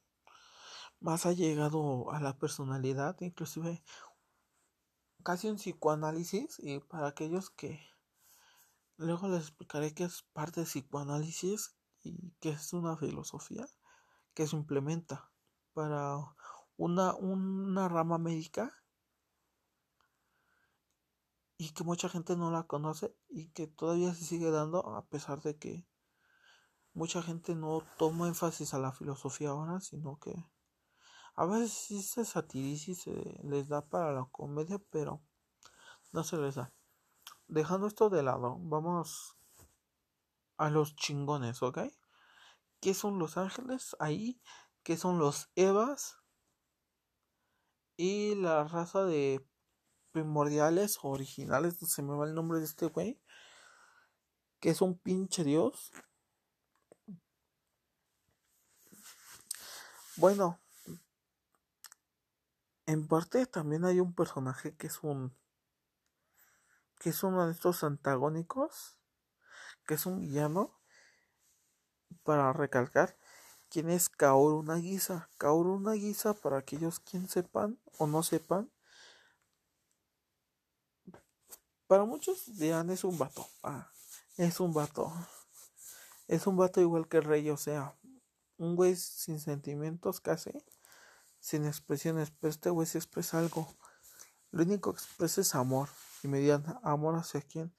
[1.00, 3.82] más allegado a la personalidad, inclusive
[5.24, 7.80] casi un psicoanálisis, y para aquellos que
[8.98, 13.66] luego les explicaré que es parte de psicoanálisis y que es una filosofía
[14.34, 15.32] que se implementa
[15.74, 16.18] para
[16.78, 18.85] una, una rama médica
[21.58, 25.42] y que mucha gente no la conoce y que todavía se sigue dando a pesar
[25.42, 25.88] de que
[26.94, 30.34] mucha gente no toma énfasis a la filosofía ahora, sino que
[31.36, 35.22] a veces sí se satiriza y se les da para la comedia, pero
[36.12, 36.74] no se les da.
[37.48, 39.38] Dejando esto de lado, vamos
[40.58, 41.80] a los chingones, ¿ok?
[42.80, 43.96] ¿Qué son los ángeles?
[44.00, 44.42] Ahí,
[44.84, 46.18] ¿qué son los Evas?
[47.98, 49.46] Y la raza de
[50.16, 53.20] primordiales o originales, se me va el nombre de este güey,
[54.62, 55.92] que es un pinche dios.
[60.16, 60.58] Bueno,
[62.86, 65.36] en parte también hay un personaje que es un
[66.98, 68.98] que es uno de estos antagónicos,
[69.86, 70.80] que es un villano
[72.24, 73.18] para recalcar
[73.68, 75.30] quién es Kaoru Nagisa.
[75.38, 78.72] Kaoru Nagisa, para aquellos quien sepan o no sepan,
[81.88, 83.48] para muchos dirán es un vato.
[83.64, 83.92] Ah,
[84.38, 85.12] es un vato.
[86.28, 87.96] Es un vato igual que el rey, o sea,
[88.58, 90.52] un güey sin sentimientos casi,
[91.40, 93.68] sin expresiones, pero este güey se expresa algo.
[94.52, 95.90] Lo único que expresa es amor.
[96.24, 97.76] Y me dirán, amor hacia quién?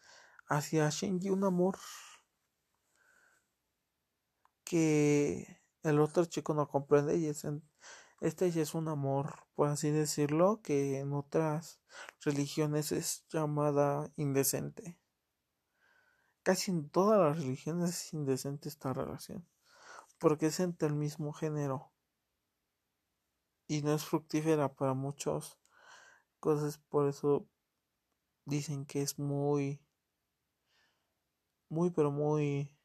[0.47, 1.79] Hacia Shinji, un amor
[4.63, 7.47] que el otro chico no comprende y es
[8.21, 11.81] este ya es un amor, por así decirlo, que en otras
[12.23, 14.99] religiones es llamada indecente.
[16.43, 19.47] Casi en todas las religiones es indecente esta relación,
[20.19, 21.93] porque es entre el mismo género
[23.67, 25.59] y no es fructífera para muchos
[26.39, 27.49] cosas, por eso
[28.45, 29.81] dicen que es muy,
[31.69, 32.76] muy, pero muy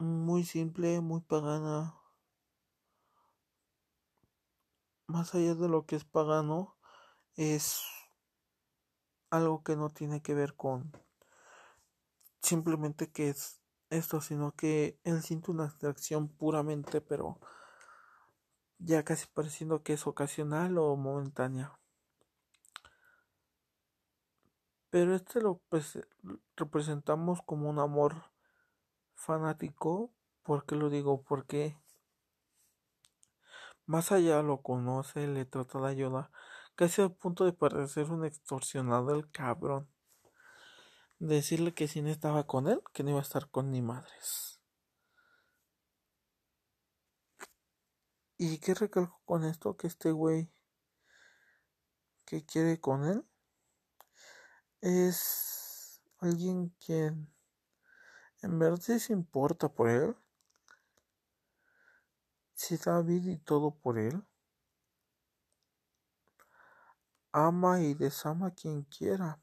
[0.00, 1.94] muy simple, muy pagana.
[5.06, 6.76] Más allá de lo que es pagano,
[7.36, 7.82] es
[9.30, 10.92] algo que no tiene que ver con
[12.42, 17.38] simplemente que es esto, sino que él siente una atracción puramente, pero
[18.78, 21.78] ya casi pareciendo que es ocasional o momentánea.
[24.90, 25.98] Pero este lo pues,
[26.56, 28.30] representamos como un amor
[29.20, 30.12] fanático,
[30.42, 31.22] ¿por qué lo digo?
[31.22, 31.76] Porque
[33.86, 36.30] más allá lo conoce, le trata de ayuda,
[36.74, 39.88] casi al punto de parecer un extorsionado el cabrón.
[41.18, 44.60] Decirle que si no estaba con él, que no iba a estar con ni madres.
[48.38, 49.76] ¿Y qué recalco con esto?
[49.76, 50.50] Que este güey
[52.24, 53.26] que quiere con él
[54.80, 57.28] es alguien quien
[58.42, 60.16] ¿En verdad se importa por él?
[62.54, 64.22] Si da vida y todo por él.
[67.32, 69.40] Ama y desama a quien quiera.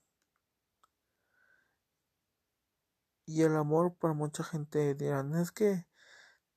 [3.26, 5.86] Y el amor para mucha gente dirán, es que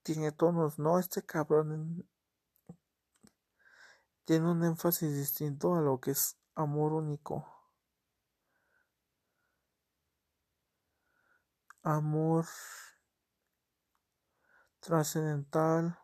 [0.02, 2.08] tiene tonos, no, este cabrón
[4.24, 7.59] tiene un énfasis distinto a lo que es amor único.
[11.82, 12.46] Amor
[14.80, 15.98] trascendental,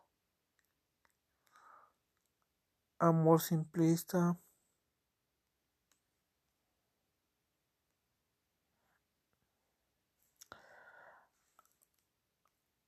[2.99, 4.39] amor simplista,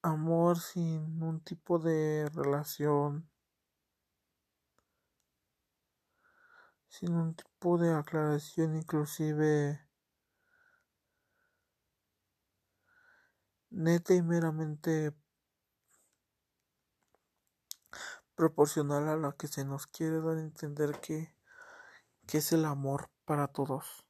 [0.02, 3.28] amor sin un tipo de relación,
[6.88, 9.87] sin un tipo de aclaración inclusive
[13.70, 15.14] neta y meramente
[18.34, 21.34] proporcional a la que se nos quiere dar a entender que,
[22.26, 24.06] que es el amor para todos.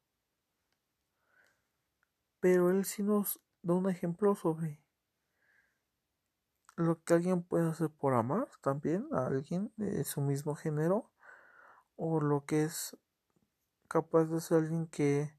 [2.40, 4.82] Pero él sí nos da un ejemplo sobre
[6.76, 11.10] lo que alguien puede hacer por amar también a alguien de su mismo género
[11.96, 12.96] o lo que es
[13.88, 15.34] capaz de ser alguien que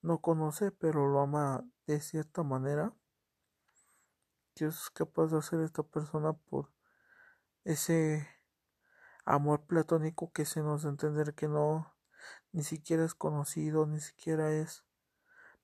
[0.00, 2.94] no conoce pero lo ama de cierta manera
[4.64, 6.70] es capaz de hacer esta persona por
[7.64, 8.26] ese
[9.24, 11.94] amor platónico que se nos da entender que no
[12.52, 14.84] ni siquiera es conocido, ni siquiera es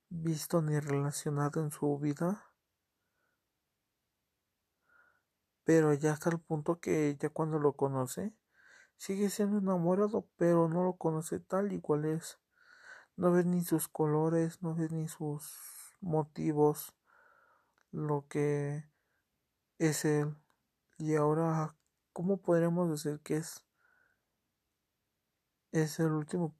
[0.09, 2.45] visto ni relacionado en su vida.
[5.63, 8.33] Pero ya hasta el punto que ya cuando lo conoce,
[8.97, 12.39] sigue siendo enamorado, pero no lo conoce tal y cual es.
[13.15, 16.93] No ve ni sus colores, no ve ni sus motivos,
[17.95, 18.83] lo que
[19.79, 20.35] es él.
[20.97, 21.75] Y ahora,
[22.13, 23.65] ¿cómo podremos decir que es?
[25.71, 26.55] Es el último,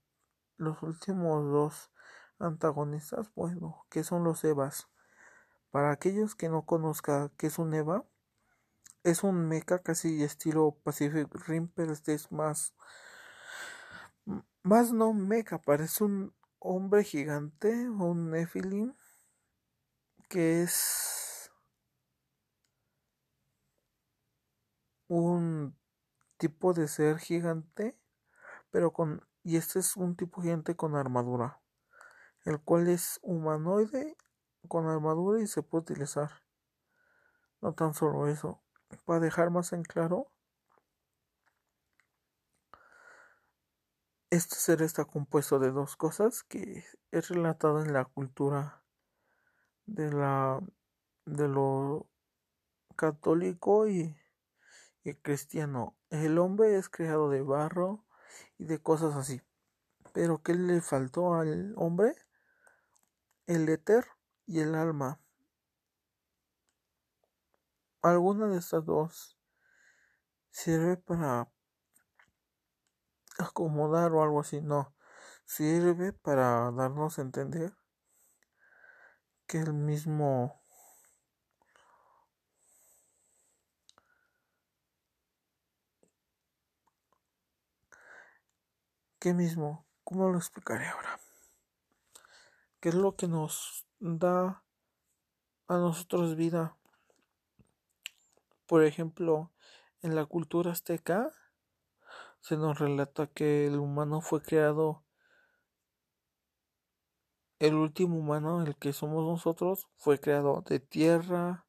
[0.57, 1.91] los últimos dos
[2.39, 4.87] antagonistas, bueno, que son los Evas.
[5.71, 8.05] Para aquellos que no conozcan qué es un Eva,
[9.03, 12.73] es un mecha casi estilo Pacific Rim, pero este es más,
[14.63, 18.95] más no mecha, parece un hombre gigante, un Nephilim,
[20.29, 21.14] que es
[25.07, 25.77] un
[26.37, 27.97] tipo de ser gigante,
[28.71, 31.61] pero con, y este es un tipo gigante con armadura
[32.45, 34.15] el cual es humanoide
[34.67, 36.43] con armadura y se puede utilizar.
[37.61, 38.63] No tan solo eso,
[39.05, 40.31] para dejar más en claro,
[44.29, 48.83] este ser está compuesto de dos cosas que es relatado en la cultura
[49.85, 50.61] de la
[51.25, 52.07] de lo
[52.95, 54.15] católico y,
[55.05, 55.95] y cristiano.
[56.09, 58.03] El hombre es creado de barro
[58.57, 59.41] y de cosas así.
[60.13, 62.15] Pero ¿qué le faltó al hombre?
[63.47, 64.07] el éter
[64.47, 65.19] y el alma.
[68.01, 69.37] Alguna de estas dos
[70.49, 71.51] sirve para
[73.37, 74.95] acomodar o algo así, no.
[75.45, 77.75] Sirve para darnos a entender
[79.47, 80.64] que el mismo
[89.25, 89.87] ¿Qué mismo?
[90.03, 91.19] ¿Cómo lo explicaré ahora?
[92.79, 94.63] ¿Qué es lo que nos da
[95.67, 96.77] a nosotros vida.
[98.67, 99.51] Por ejemplo,
[100.03, 101.33] en la cultura azteca
[102.39, 105.03] se nos relata que el humano fue creado,
[107.57, 111.65] el último humano, el que somos nosotros, fue creado de tierra,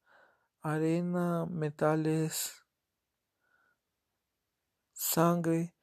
[0.60, 2.66] arena, metales,
[4.92, 5.75] sangre,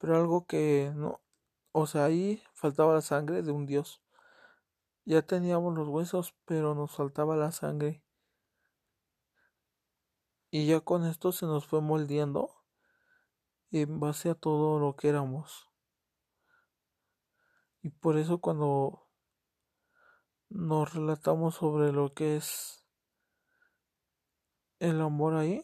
[0.00, 1.20] pero algo que no,
[1.72, 4.02] o sea, ahí faltaba la sangre de un dios.
[5.04, 8.02] Ya teníamos los huesos, pero nos faltaba la sangre.
[10.50, 12.64] Y ya con esto se nos fue moldeando
[13.70, 15.68] en base a todo lo que éramos.
[17.82, 19.06] Y por eso cuando
[20.48, 22.84] nos relatamos sobre lo que es
[24.78, 25.62] el amor ahí,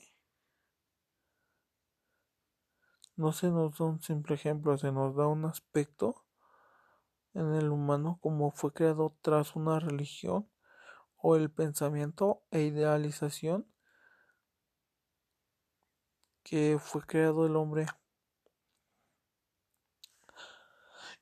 [3.17, 6.25] no se nos da un simple ejemplo, se nos da un aspecto
[7.35, 10.49] en el humano como fue creado tras una religión
[11.17, 13.67] o el pensamiento e idealización
[16.43, 17.87] que fue creado el hombre.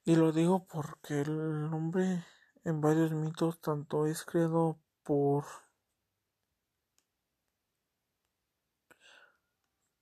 [0.04, 2.24] Y lo digo porque el hombre
[2.64, 5.44] en varios mitos tanto es creado por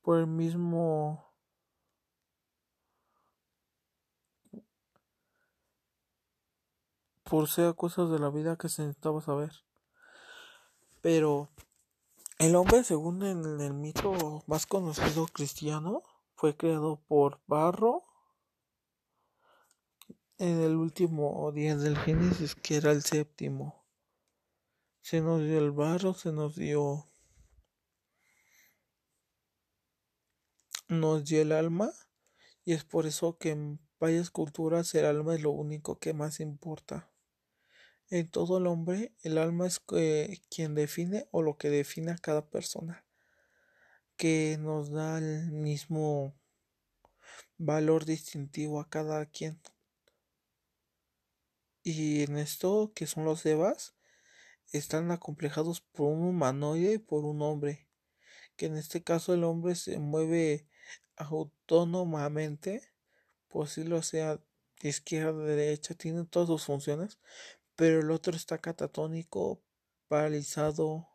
[0.02, 1.31] por el mismo
[7.32, 9.52] por ser cosas de la vida que se necesitaba saber.
[11.00, 11.48] Pero
[12.38, 16.02] el hombre, según en el mito más conocido cristiano,
[16.34, 18.02] fue creado por barro
[20.36, 23.82] en el último día del Génesis, que era el séptimo.
[25.00, 27.08] Se nos dio el barro, se nos dio
[30.88, 31.90] nos dio el alma
[32.62, 36.38] y es por eso que en varias culturas el alma es lo único que más
[36.38, 37.08] importa.
[38.12, 42.18] En todo el hombre, el alma es eh, quien define o lo que define a
[42.18, 43.06] cada persona,
[44.18, 46.34] que nos da el mismo
[47.56, 49.58] valor distintivo a cada quien.
[51.82, 53.94] Y en esto, que son los Evas,
[54.72, 57.88] están acomplejados por un humanoide y por un hombre,
[58.56, 60.66] que en este caso el hombre se mueve
[61.16, 62.92] autónomamente,
[63.48, 64.38] por si lo sea
[64.82, 67.18] de izquierda, derecha, tiene todas sus funciones,
[67.82, 69.60] pero el otro está catatónico,
[70.06, 71.08] paralizado,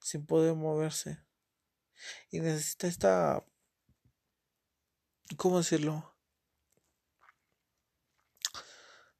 [0.00, 1.18] sin poder moverse.
[2.30, 3.44] Y necesita esta...
[5.36, 6.16] ¿Cómo decirlo?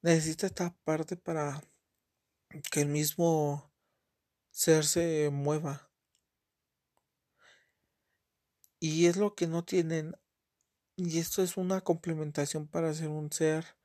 [0.02, 1.60] Necesita esta parte para
[2.70, 3.74] que el mismo
[4.52, 5.90] ser se mueva.
[8.78, 10.14] Y es lo que no tienen.
[10.94, 13.81] Y esto es una complementación para ser un ser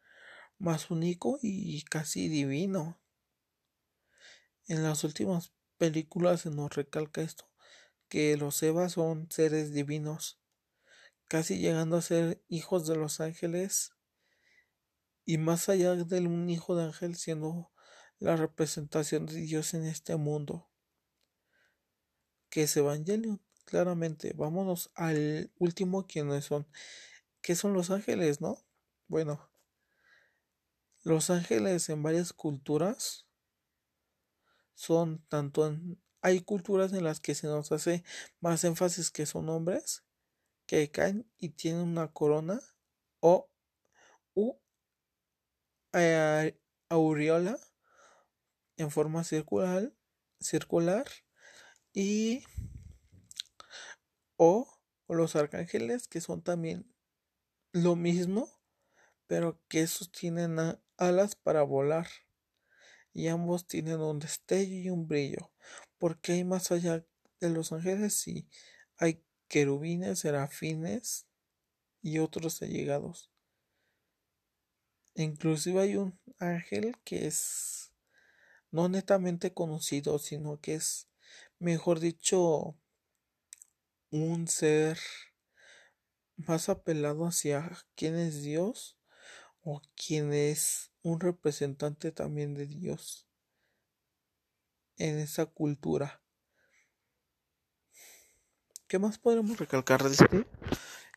[0.60, 3.00] más único y casi divino.
[4.68, 7.50] En las últimas películas se nos recalca esto,
[8.10, 10.40] que los Evas son seres divinos,
[11.28, 13.94] casi llegando a ser hijos de los ángeles
[15.26, 17.72] y más allá de un hijo de ángel siendo
[18.20, 20.70] la representación de Dios en este mundo,
[22.50, 24.34] que es Evangelion, claramente.
[24.34, 26.68] Vámonos al último, quienes son,
[27.42, 28.58] ¿qué son los ángeles, no?
[29.08, 29.47] Bueno,
[31.08, 33.26] los ángeles en varias culturas
[34.76, 36.04] son tanto en...
[36.22, 38.04] Hay culturas en las que se nos hace
[38.42, 40.04] más énfasis que son hombres
[40.66, 42.60] que caen y tienen una corona
[43.22, 43.50] o
[44.34, 44.56] u,
[46.90, 47.58] aureola
[48.76, 49.94] en forma circular,
[50.42, 51.06] circular
[51.94, 52.44] y
[54.36, 54.68] o
[55.08, 56.94] los arcángeles que son también
[57.72, 58.52] lo mismo
[59.28, 60.60] pero que esos tienen
[60.98, 62.08] alas para volar
[63.14, 65.52] y ambos tienen un destello y un brillo,
[65.98, 67.06] porque hay más allá
[67.40, 68.48] de los ángeles y
[68.98, 71.28] hay querubines, serafines
[72.02, 73.32] y otros allegados.
[75.16, 77.92] Inclusive hay un ángel que es
[78.70, 81.10] no netamente conocido, sino que es,
[81.58, 82.76] mejor dicho,
[84.12, 85.00] un ser
[86.36, 88.97] más apelado hacia quién es Dios
[89.70, 93.28] o quién es un representante también de Dios
[94.96, 96.22] en esa cultura.
[98.88, 100.48] ¿Qué más podemos recalcar de este?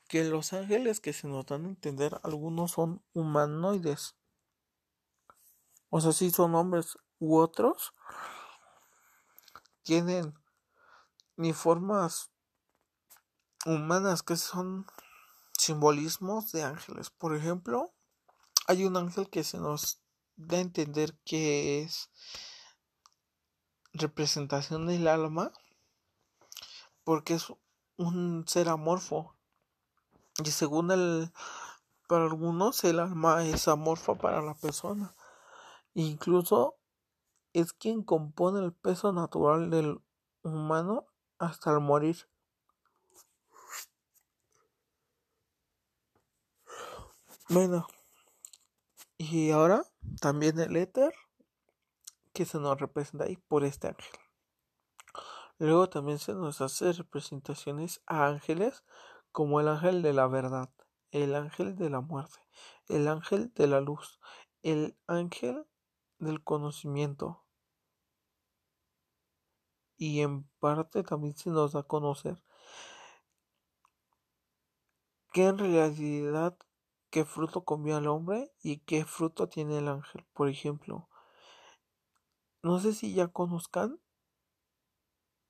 [0.08, 4.16] Que los ángeles que se nos dan a entender, algunos son humanoides.
[5.88, 7.94] O sea, sí son hombres u otros.
[9.84, 10.34] Tienen
[11.36, 12.32] ni formas
[13.64, 14.86] humanas que son
[15.56, 17.10] simbolismos de ángeles.
[17.10, 17.94] Por ejemplo,
[18.70, 20.00] hay un ángel que se nos
[20.36, 22.08] da a entender que es
[23.92, 25.52] representación del alma
[27.02, 27.52] porque es
[27.96, 29.34] un ser amorfo.
[30.44, 31.32] Y según el
[32.06, 35.16] para algunos el alma es amorfa para la persona.
[35.94, 36.76] Incluso
[37.52, 40.00] es quien compone el peso natural del
[40.44, 41.06] humano
[41.40, 42.28] hasta el morir.
[47.48, 47.88] Bueno
[49.22, 49.84] y ahora
[50.18, 51.12] también el éter
[52.32, 54.18] que se nos representa ahí por este ángel.
[55.58, 58.82] Luego también se nos hace representaciones a ángeles
[59.30, 60.70] como el ángel de la verdad,
[61.10, 62.38] el ángel de la muerte,
[62.88, 64.20] el ángel de la luz,
[64.62, 65.66] el ángel
[66.18, 67.44] del conocimiento.
[69.98, 72.42] Y en parte también se nos da a conocer
[75.34, 76.56] que en realidad
[77.10, 80.24] qué fruto comió el hombre y qué fruto tiene el ángel.
[80.32, 81.08] Por ejemplo,
[82.62, 84.00] no sé si ya conozcan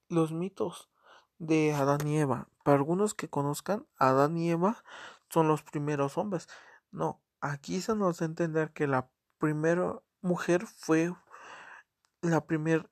[0.09, 0.91] los mitos
[1.39, 2.49] de Adán y Eva.
[2.65, 4.85] Para algunos que conozcan, Adán y Eva
[5.29, 6.49] son los primeros hombres.
[6.91, 11.15] No, aquí se nos da a entender que la primera mujer fue
[12.23, 12.91] la primer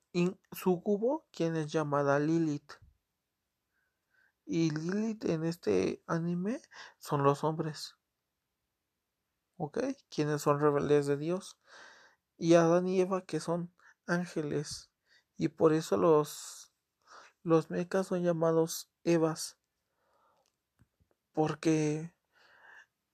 [0.51, 2.73] sucubo, quien es llamada Lilith.
[4.45, 6.59] Y Lilith en este anime
[6.97, 7.98] son los hombres.
[9.59, 9.79] ¿Ok?
[10.09, 11.59] Quienes son rebeldes de Dios.
[12.37, 13.71] Y Adán y Eva que son
[14.07, 14.89] ángeles.
[15.35, 16.73] Y por eso los,
[17.43, 19.57] los mecas son llamados Evas.
[21.33, 22.13] Porque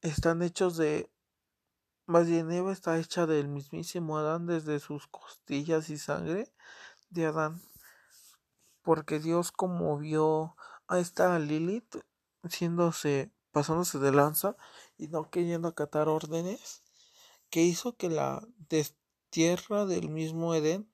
[0.01, 1.11] están hechos de...
[2.05, 6.53] Más bien Eva está hecha del mismísimo Adán desde sus costillas y sangre
[7.09, 7.59] de Adán.
[8.83, 10.55] Porque Dios como vio
[10.87, 11.95] a esta Lilith
[12.47, 14.57] siéndose pasándose de lanza
[14.97, 16.83] y no queriendo acatar órdenes,
[17.49, 20.91] que hizo que la destierra del mismo Edén,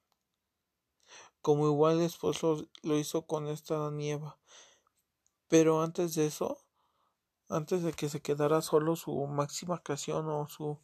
[1.42, 4.40] como igual después lo, hizo con esta nieva.
[5.48, 6.60] Pero antes de eso,
[7.50, 10.80] antes de que se quedara solo su máxima creación o su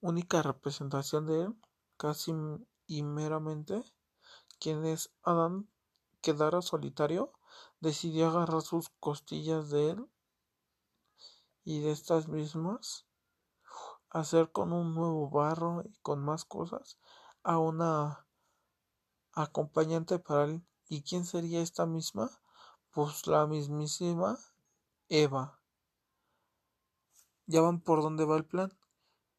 [0.00, 1.54] única representación de él,
[1.96, 2.32] casi
[2.86, 3.82] y meramente,
[4.58, 5.68] quien es Adán
[6.20, 7.32] quedara solitario,
[7.80, 10.06] decidió agarrar sus costillas de él
[11.64, 13.06] y de estas mismas
[14.10, 16.98] hacer con un nuevo barro y con más cosas
[17.42, 18.26] a una
[19.32, 20.66] acompañante para él.
[20.88, 22.30] ¿Y quién sería esta misma?
[22.90, 24.38] Pues la mismísima
[25.08, 25.58] Eva.
[27.46, 28.72] Ya van por dónde va el plan.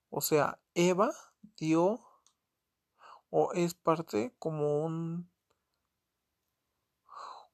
[0.10, 1.12] O sea, Eva
[1.58, 2.02] dio
[3.30, 5.30] o es parte como un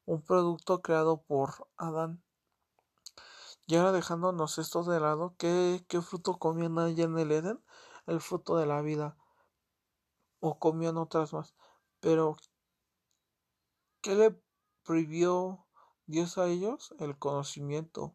[0.04, 2.22] un producto creado por Adán
[3.66, 7.64] y ahora dejándonos esto de lado, ¿qué, fruto comían allá en el Edén?
[8.06, 9.16] El fruto de la vida.
[10.40, 11.54] O comían otras más.
[12.00, 12.36] Pero,
[14.00, 14.42] ¿qué le
[14.82, 15.64] prohibió
[16.06, 16.94] Dios a ellos?
[16.98, 18.14] El conocimiento.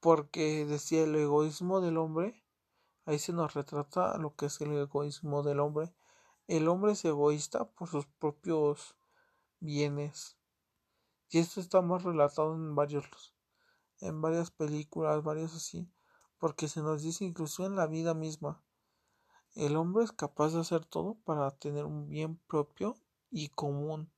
[0.00, 2.44] Porque decía el egoísmo del hombre,
[3.06, 5.94] ahí se nos retrata lo que es el egoísmo del hombre.
[6.48, 8.94] El hombre es egoísta por sus propios
[9.58, 10.35] bienes.
[11.28, 13.04] Y esto está más relatado en varios
[14.00, 15.90] en varias películas, varios así,
[16.38, 18.62] porque se nos dice incluso en la vida misma.
[19.54, 22.98] El hombre es capaz de hacer todo para tener un bien propio
[23.30, 24.12] y común.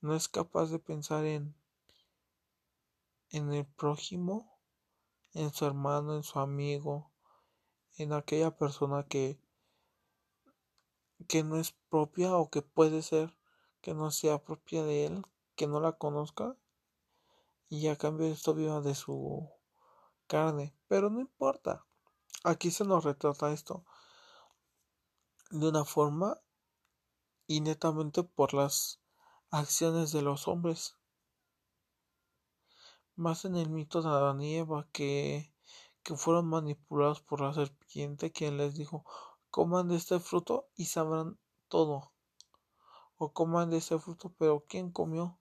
[0.00, 1.56] No es capaz de pensar en
[3.30, 4.60] en el prójimo,
[5.32, 7.10] en su hermano, en su amigo,
[7.96, 9.40] en aquella persona que
[11.26, 13.36] que no es propia o que puede ser
[13.80, 15.26] que no sea propia de él,
[15.56, 16.56] que no la conozca
[17.68, 19.48] y a cambio esto viva de su
[20.26, 20.74] carne.
[20.88, 21.84] Pero no importa.
[22.44, 23.84] Aquí se nos retrata esto
[25.50, 26.40] de una forma
[27.46, 29.00] y netamente por las
[29.50, 30.96] acciones de los hombres.
[33.16, 35.54] Más en el mito de Adán y Eva que,
[36.02, 39.04] que fueron manipulados por la serpiente quien les dijo
[39.54, 41.38] coman de este fruto y sabrán
[41.68, 42.12] todo.
[43.16, 45.38] O coman de ese fruto, pero ¿quién comió?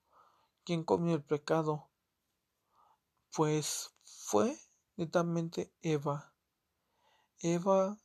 [0.66, 1.90] ¿Quién comió el pecado?
[3.36, 4.58] Pues fue
[4.96, 6.34] netamente Eva.
[7.40, 8.00] Eva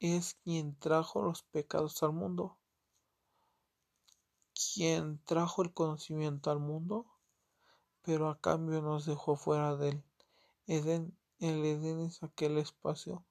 [0.00, 2.58] es quien trajo los pecados al mundo,
[4.52, 7.06] quien trajo el conocimiento al mundo,
[8.02, 10.02] pero a cambio nos dejó fuera del
[10.66, 11.16] Edén.
[11.38, 13.24] El Edén es aquel espacio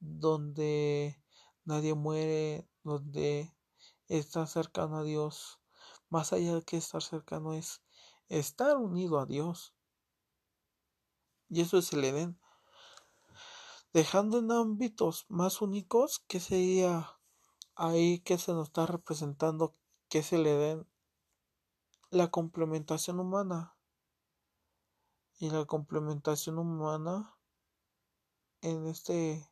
[0.00, 1.22] donde
[1.66, 3.54] nadie muere, donde
[4.08, 5.61] está cercano a Dios.
[6.12, 7.80] Más allá de que estar cercano es
[8.28, 9.72] estar unido a Dios.
[11.48, 12.38] Y eso es el Edén.
[13.94, 17.18] Dejando en ámbitos más únicos, que sería
[17.76, 19.74] ahí que se nos está representando
[20.10, 20.86] que es el Edén?
[22.10, 23.74] La complementación humana.
[25.38, 27.38] Y la complementación humana
[28.60, 29.50] en este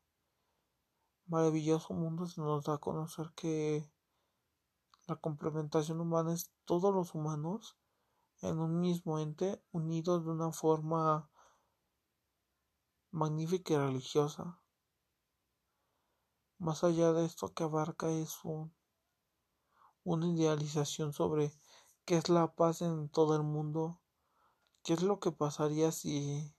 [1.25, 3.91] maravilloso mundo se nos da a conocer que
[5.11, 7.77] la complementación humana es todos los humanos
[8.43, 11.29] en un mismo ente unidos de una forma
[13.11, 14.63] magnífica y religiosa.
[16.59, 18.73] Más allá de esto que abarca es un,
[20.05, 21.53] una idealización sobre
[22.05, 24.01] qué es la paz en todo el mundo,
[24.85, 26.55] qué es lo que pasaría si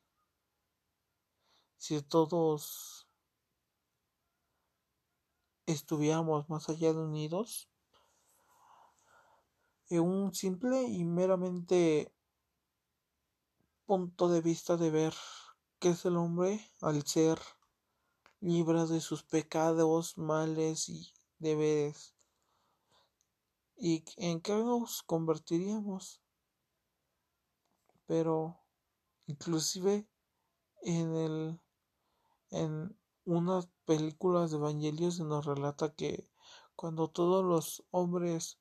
[1.78, 3.08] si todos
[5.66, 7.71] estuviéramos más allá de unidos
[10.00, 12.14] un simple y meramente
[13.86, 15.14] punto de vista de ver
[15.80, 17.40] que es el hombre al ser
[18.40, 22.16] libre de sus pecados, males y deberes.
[23.76, 26.22] ¿Y en qué nos convertiríamos?
[28.06, 28.60] Pero
[29.26, 30.08] inclusive
[30.84, 31.60] en el
[32.52, 36.30] en unas películas de evangelios se nos relata que
[36.76, 38.61] cuando todos los hombres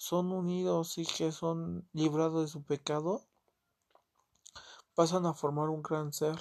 [0.00, 3.26] son unidos y que son librados de su pecado,
[4.94, 6.38] pasan a formar un gran ser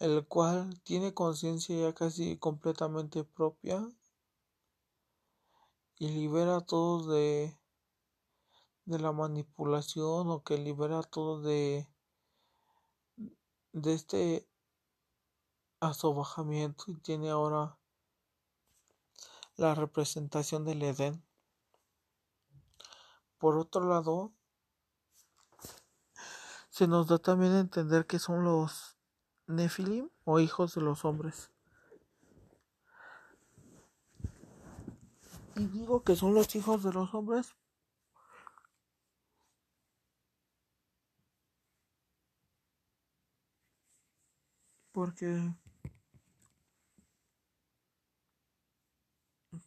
[0.00, 3.90] el cual tiene conciencia ya casi completamente propia
[5.96, 7.56] y libera a todos de
[8.84, 11.88] de la manipulación o que libera a todos de
[13.72, 14.46] de este
[15.80, 17.78] asobajamiento y tiene ahora
[19.56, 21.29] la representación del Edén.
[23.40, 24.34] Por otro lado,
[26.68, 28.98] se nos da también a entender que son los
[29.46, 31.50] Nefilim o hijos de los hombres.
[35.56, 37.56] Y digo que son los hijos de los hombres
[44.92, 45.54] porque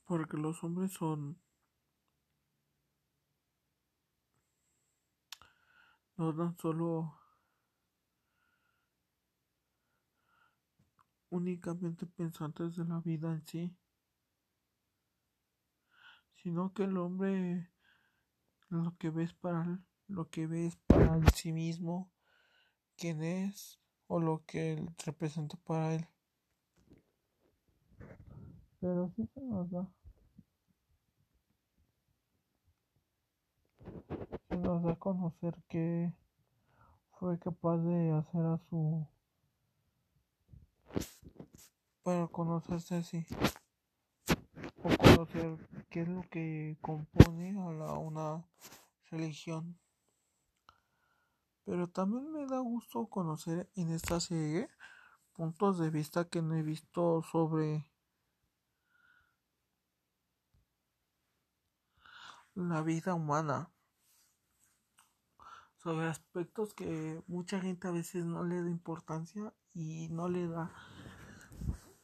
[0.06, 1.43] porque los hombres son
[6.18, 7.18] no tan solo
[11.30, 13.76] únicamente pensantes de la vida en sí,
[16.36, 17.72] sino que el hombre
[18.70, 22.12] lo que ves para lo que ves para sí mismo,
[22.98, 26.08] quién es o lo que él representa para él.
[28.80, 29.88] Pero sí se nos da.
[34.60, 36.14] Nos da a conocer que
[37.18, 39.08] fue capaz de hacer a su
[42.04, 43.26] para conocerse así.
[44.84, 45.58] o conocer
[45.90, 48.46] qué es lo que compone a la, una
[49.10, 49.80] religión.
[51.66, 54.70] Pero también me da gusto conocer en esta serie
[55.34, 57.90] puntos de vista que no he visto sobre
[62.54, 63.73] la vida humana
[65.84, 70.72] sobre aspectos que mucha gente a veces no le da importancia y no le da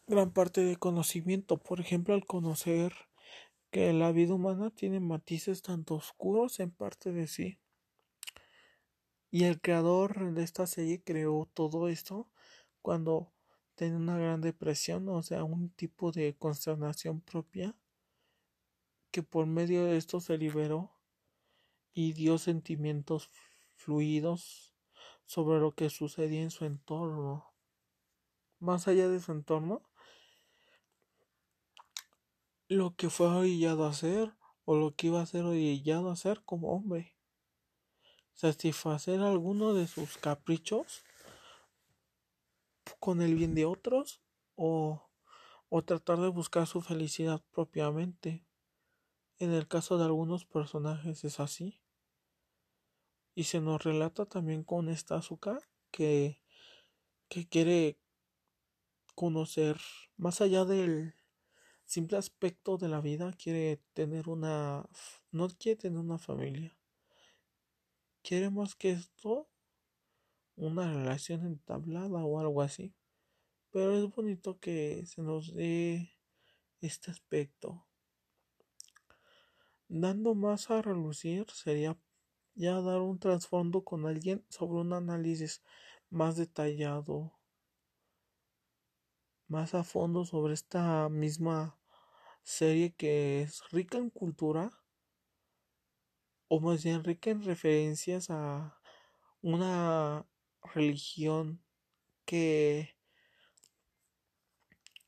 [0.08, 1.58] gran parte de conocimiento.
[1.58, 2.94] Por ejemplo, al conocer
[3.72, 7.60] que la vida humana tiene matices tanto oscuros en parte de sí.
[9.32, 12.28] Y el creador de esta serie creó todo esto
[12.82, 13.32] cuando
[13.76, 17.76] tenía una gran depresión, o sea, un tipo de consternación propia
[19.12, 20.92] que por medio de esto se liberó
[21.94, 23.30] y dio sentimientos
[23.80, 24.76] fluidos
[25.26, 27.54] sobre lo que sucedía en su entorno.
[28.60, 29.82] Más allá de su entorno,
[32.68, 34.34] lo que fue orillado a hacer
[34.66, 37.16] o lo que iba a ser orillado a hacer como hombre.
[38.34, 41.04] Satisfacer alguno de sus caprichos
[43.00, 44.22] con el bien de otros
[44.56, 45.10] o,
[45.70, 48.46] o tratar de buscar su felicidad propiamente.
[49.40, 51.80] En el caso de algunos personajes es así.
[53.40, 55.62] Y se nos relata también con esta azúcar
[55.92, 56.42] que,
[57.30, 57.98] que quiere
[59.16, 59.78] conocer
[60.18, 61.14] más allá del
[61.86, 64.90] simple aspecto de la vida, quiere tener una,
[65.32, 66.78] no quiere tener una familia.
[68.24, 69.50] Quiere más que esto,
[70.58, 72.94] una relación entablada o algo así.
[73.72, 76.12] Pero es bonito que se nos dé
[76.82, 77.88] este aspecto.
[79.88, 81.98] Dando más a relucir sería
[82.60, 85.64] ya dar un trasfondo con alguien sobre un análisis
[86.10, 87.32] más detallado,
[89.47, 91.80] más a fondo sobre esta misma
[92.43, 94.72] serie que es rica en cultura,
[96.49, 98.78] o más bien rica en referencias a
[99.41, 100.28] una
[100.74, 101.64] religión
[102.26, 102.97] que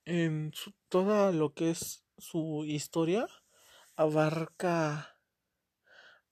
[0.06, 0.54] en
[0.88, 3.28] toda lo que es su historia
[3.98, 5.11] abarca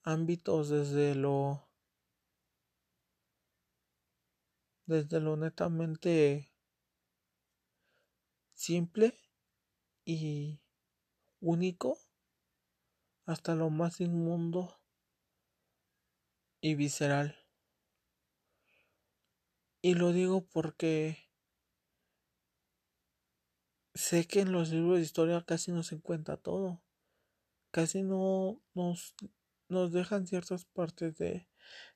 [0.02, 1.68] ámbitos desde lo
[4.86, 6.50] desde lo netamente
[8.54, 9.16] simple
[10.04, 10.60] y
[11.40, 11.98] único
[13.24, 14.80] hasta lo más inmundo
[16.60, 17.36] y visceral.
[19.82, 21.30] Y lo digo porque
[23.94, 26.82] sé que en los libros de historia casi no se encuentra todo.
[27.70, 29.14] Casi no nos
[29.70, 31.48] nos dejan ciertas partes de,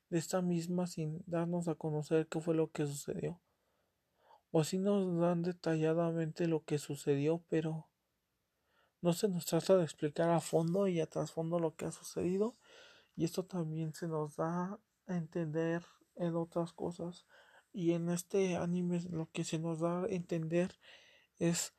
[0.09, 3.41] de esta misma sin darnos a conocer qué fue lo que sucedió.
[4.51, 7.89] O si nos dan detalladamente lo que sucedió, pero
[9.01, 12.57] no se nos trata de explicar a fondo y a trasfondo lo que ha sucedido.
[13.15, 17.25] Y esto también se nos da a entender en otras cosas.
[17.71, 20.79] Y en este anime lo que se nos da a entender
[21.37, 21.73] es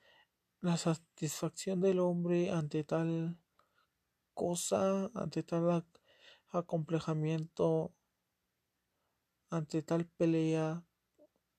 [0.60, 3.38] la satisfacción del hombre ante tal
[4.36, 5.84] cosa, ante tal
[6.50, 7.94] acomplejamiento,
[9.50, 10.84] ante tal pelea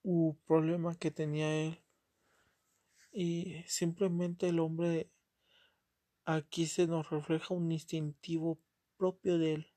[0.03, 1.83] u problema que tenía él.
[3.11, 5.11] Y simplemente el hombre
[6.23, 8.59] aquí se nos refleja un instintivo
[8.97, 9.67] propio de él.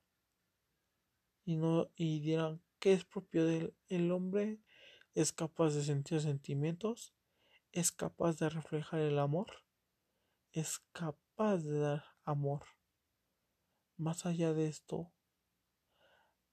[1.45, 3.75] Y no y dirán, ¿qué es propio de él?
[3.89, 4.61] El hombre
[5.15, 7.15] es capaz de sentir sentimientos,
[7.73, 9.49] es capaz de reflejar el amor,
[10.53, 12.63] es capaz de dar amor.
[14.01, 15.13] Más allá de esto,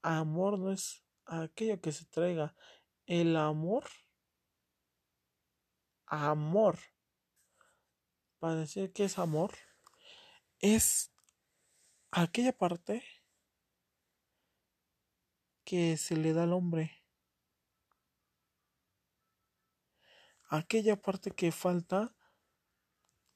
[0.02, 2.54] amor no es aquello que se traiga.
[3.06, 3.86] El amor,
[6.08, 6.78] amor,
[8.40, 9.54] para decir que es amor,
[10.60, 11.14] es
[12.12, 13.02] aquella parte
[15.64, 17.02] que se le da al hombre.
[20.50, 22.14] Aquella parte que falta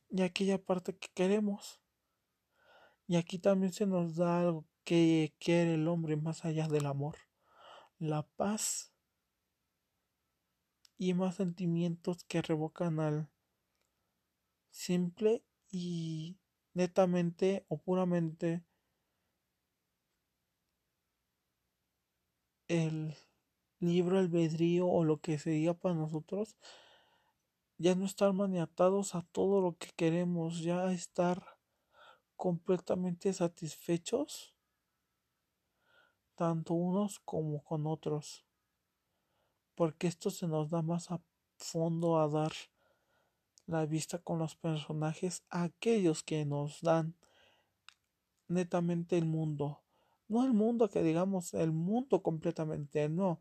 [0.10, 1.81] y aquella parte que queremos.
[3.12, 7.18] Y aquí también se nos da algo que quiere el hombre más allá del amor.
[8.00, 8.94] La paz
[10.98, 13.30] y más sentimientos que revocan al
[14.70, 16.40] simple y
[16.74, 18.64] netamente o puramente
[22.70, 23.14] el
[23.80, 26.56] libro albedrío o lo que sería para nosotros
[27.78, 31.51] ya no estar maniatados a todo lo que queremos, ya estar
[32.42, 34.56] completamente satisfechos,
[36.34, 38.48] tanto unos como con otros,
[39.76, 41.22] porque esto se nos da más a
[41.58, 42.52] fondo a dar
[43.68, 47.16] la vista con los personajes, aquellos que nos dan
[48.48, 49.84] netamente el mundo.
[50.28, 53.40] No el mundo que digamos el mundo completamente, no.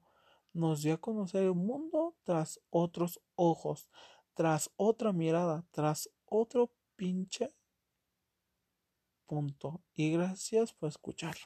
[0.52, 3.88] Nos dio a conocer el mundo tras otros ojos,
[4.34, 7.54] tras otra mirada, tras otro pinche
[9.30, 9.80] punto.
[9.94, 11.36] Y gracias por escuchar.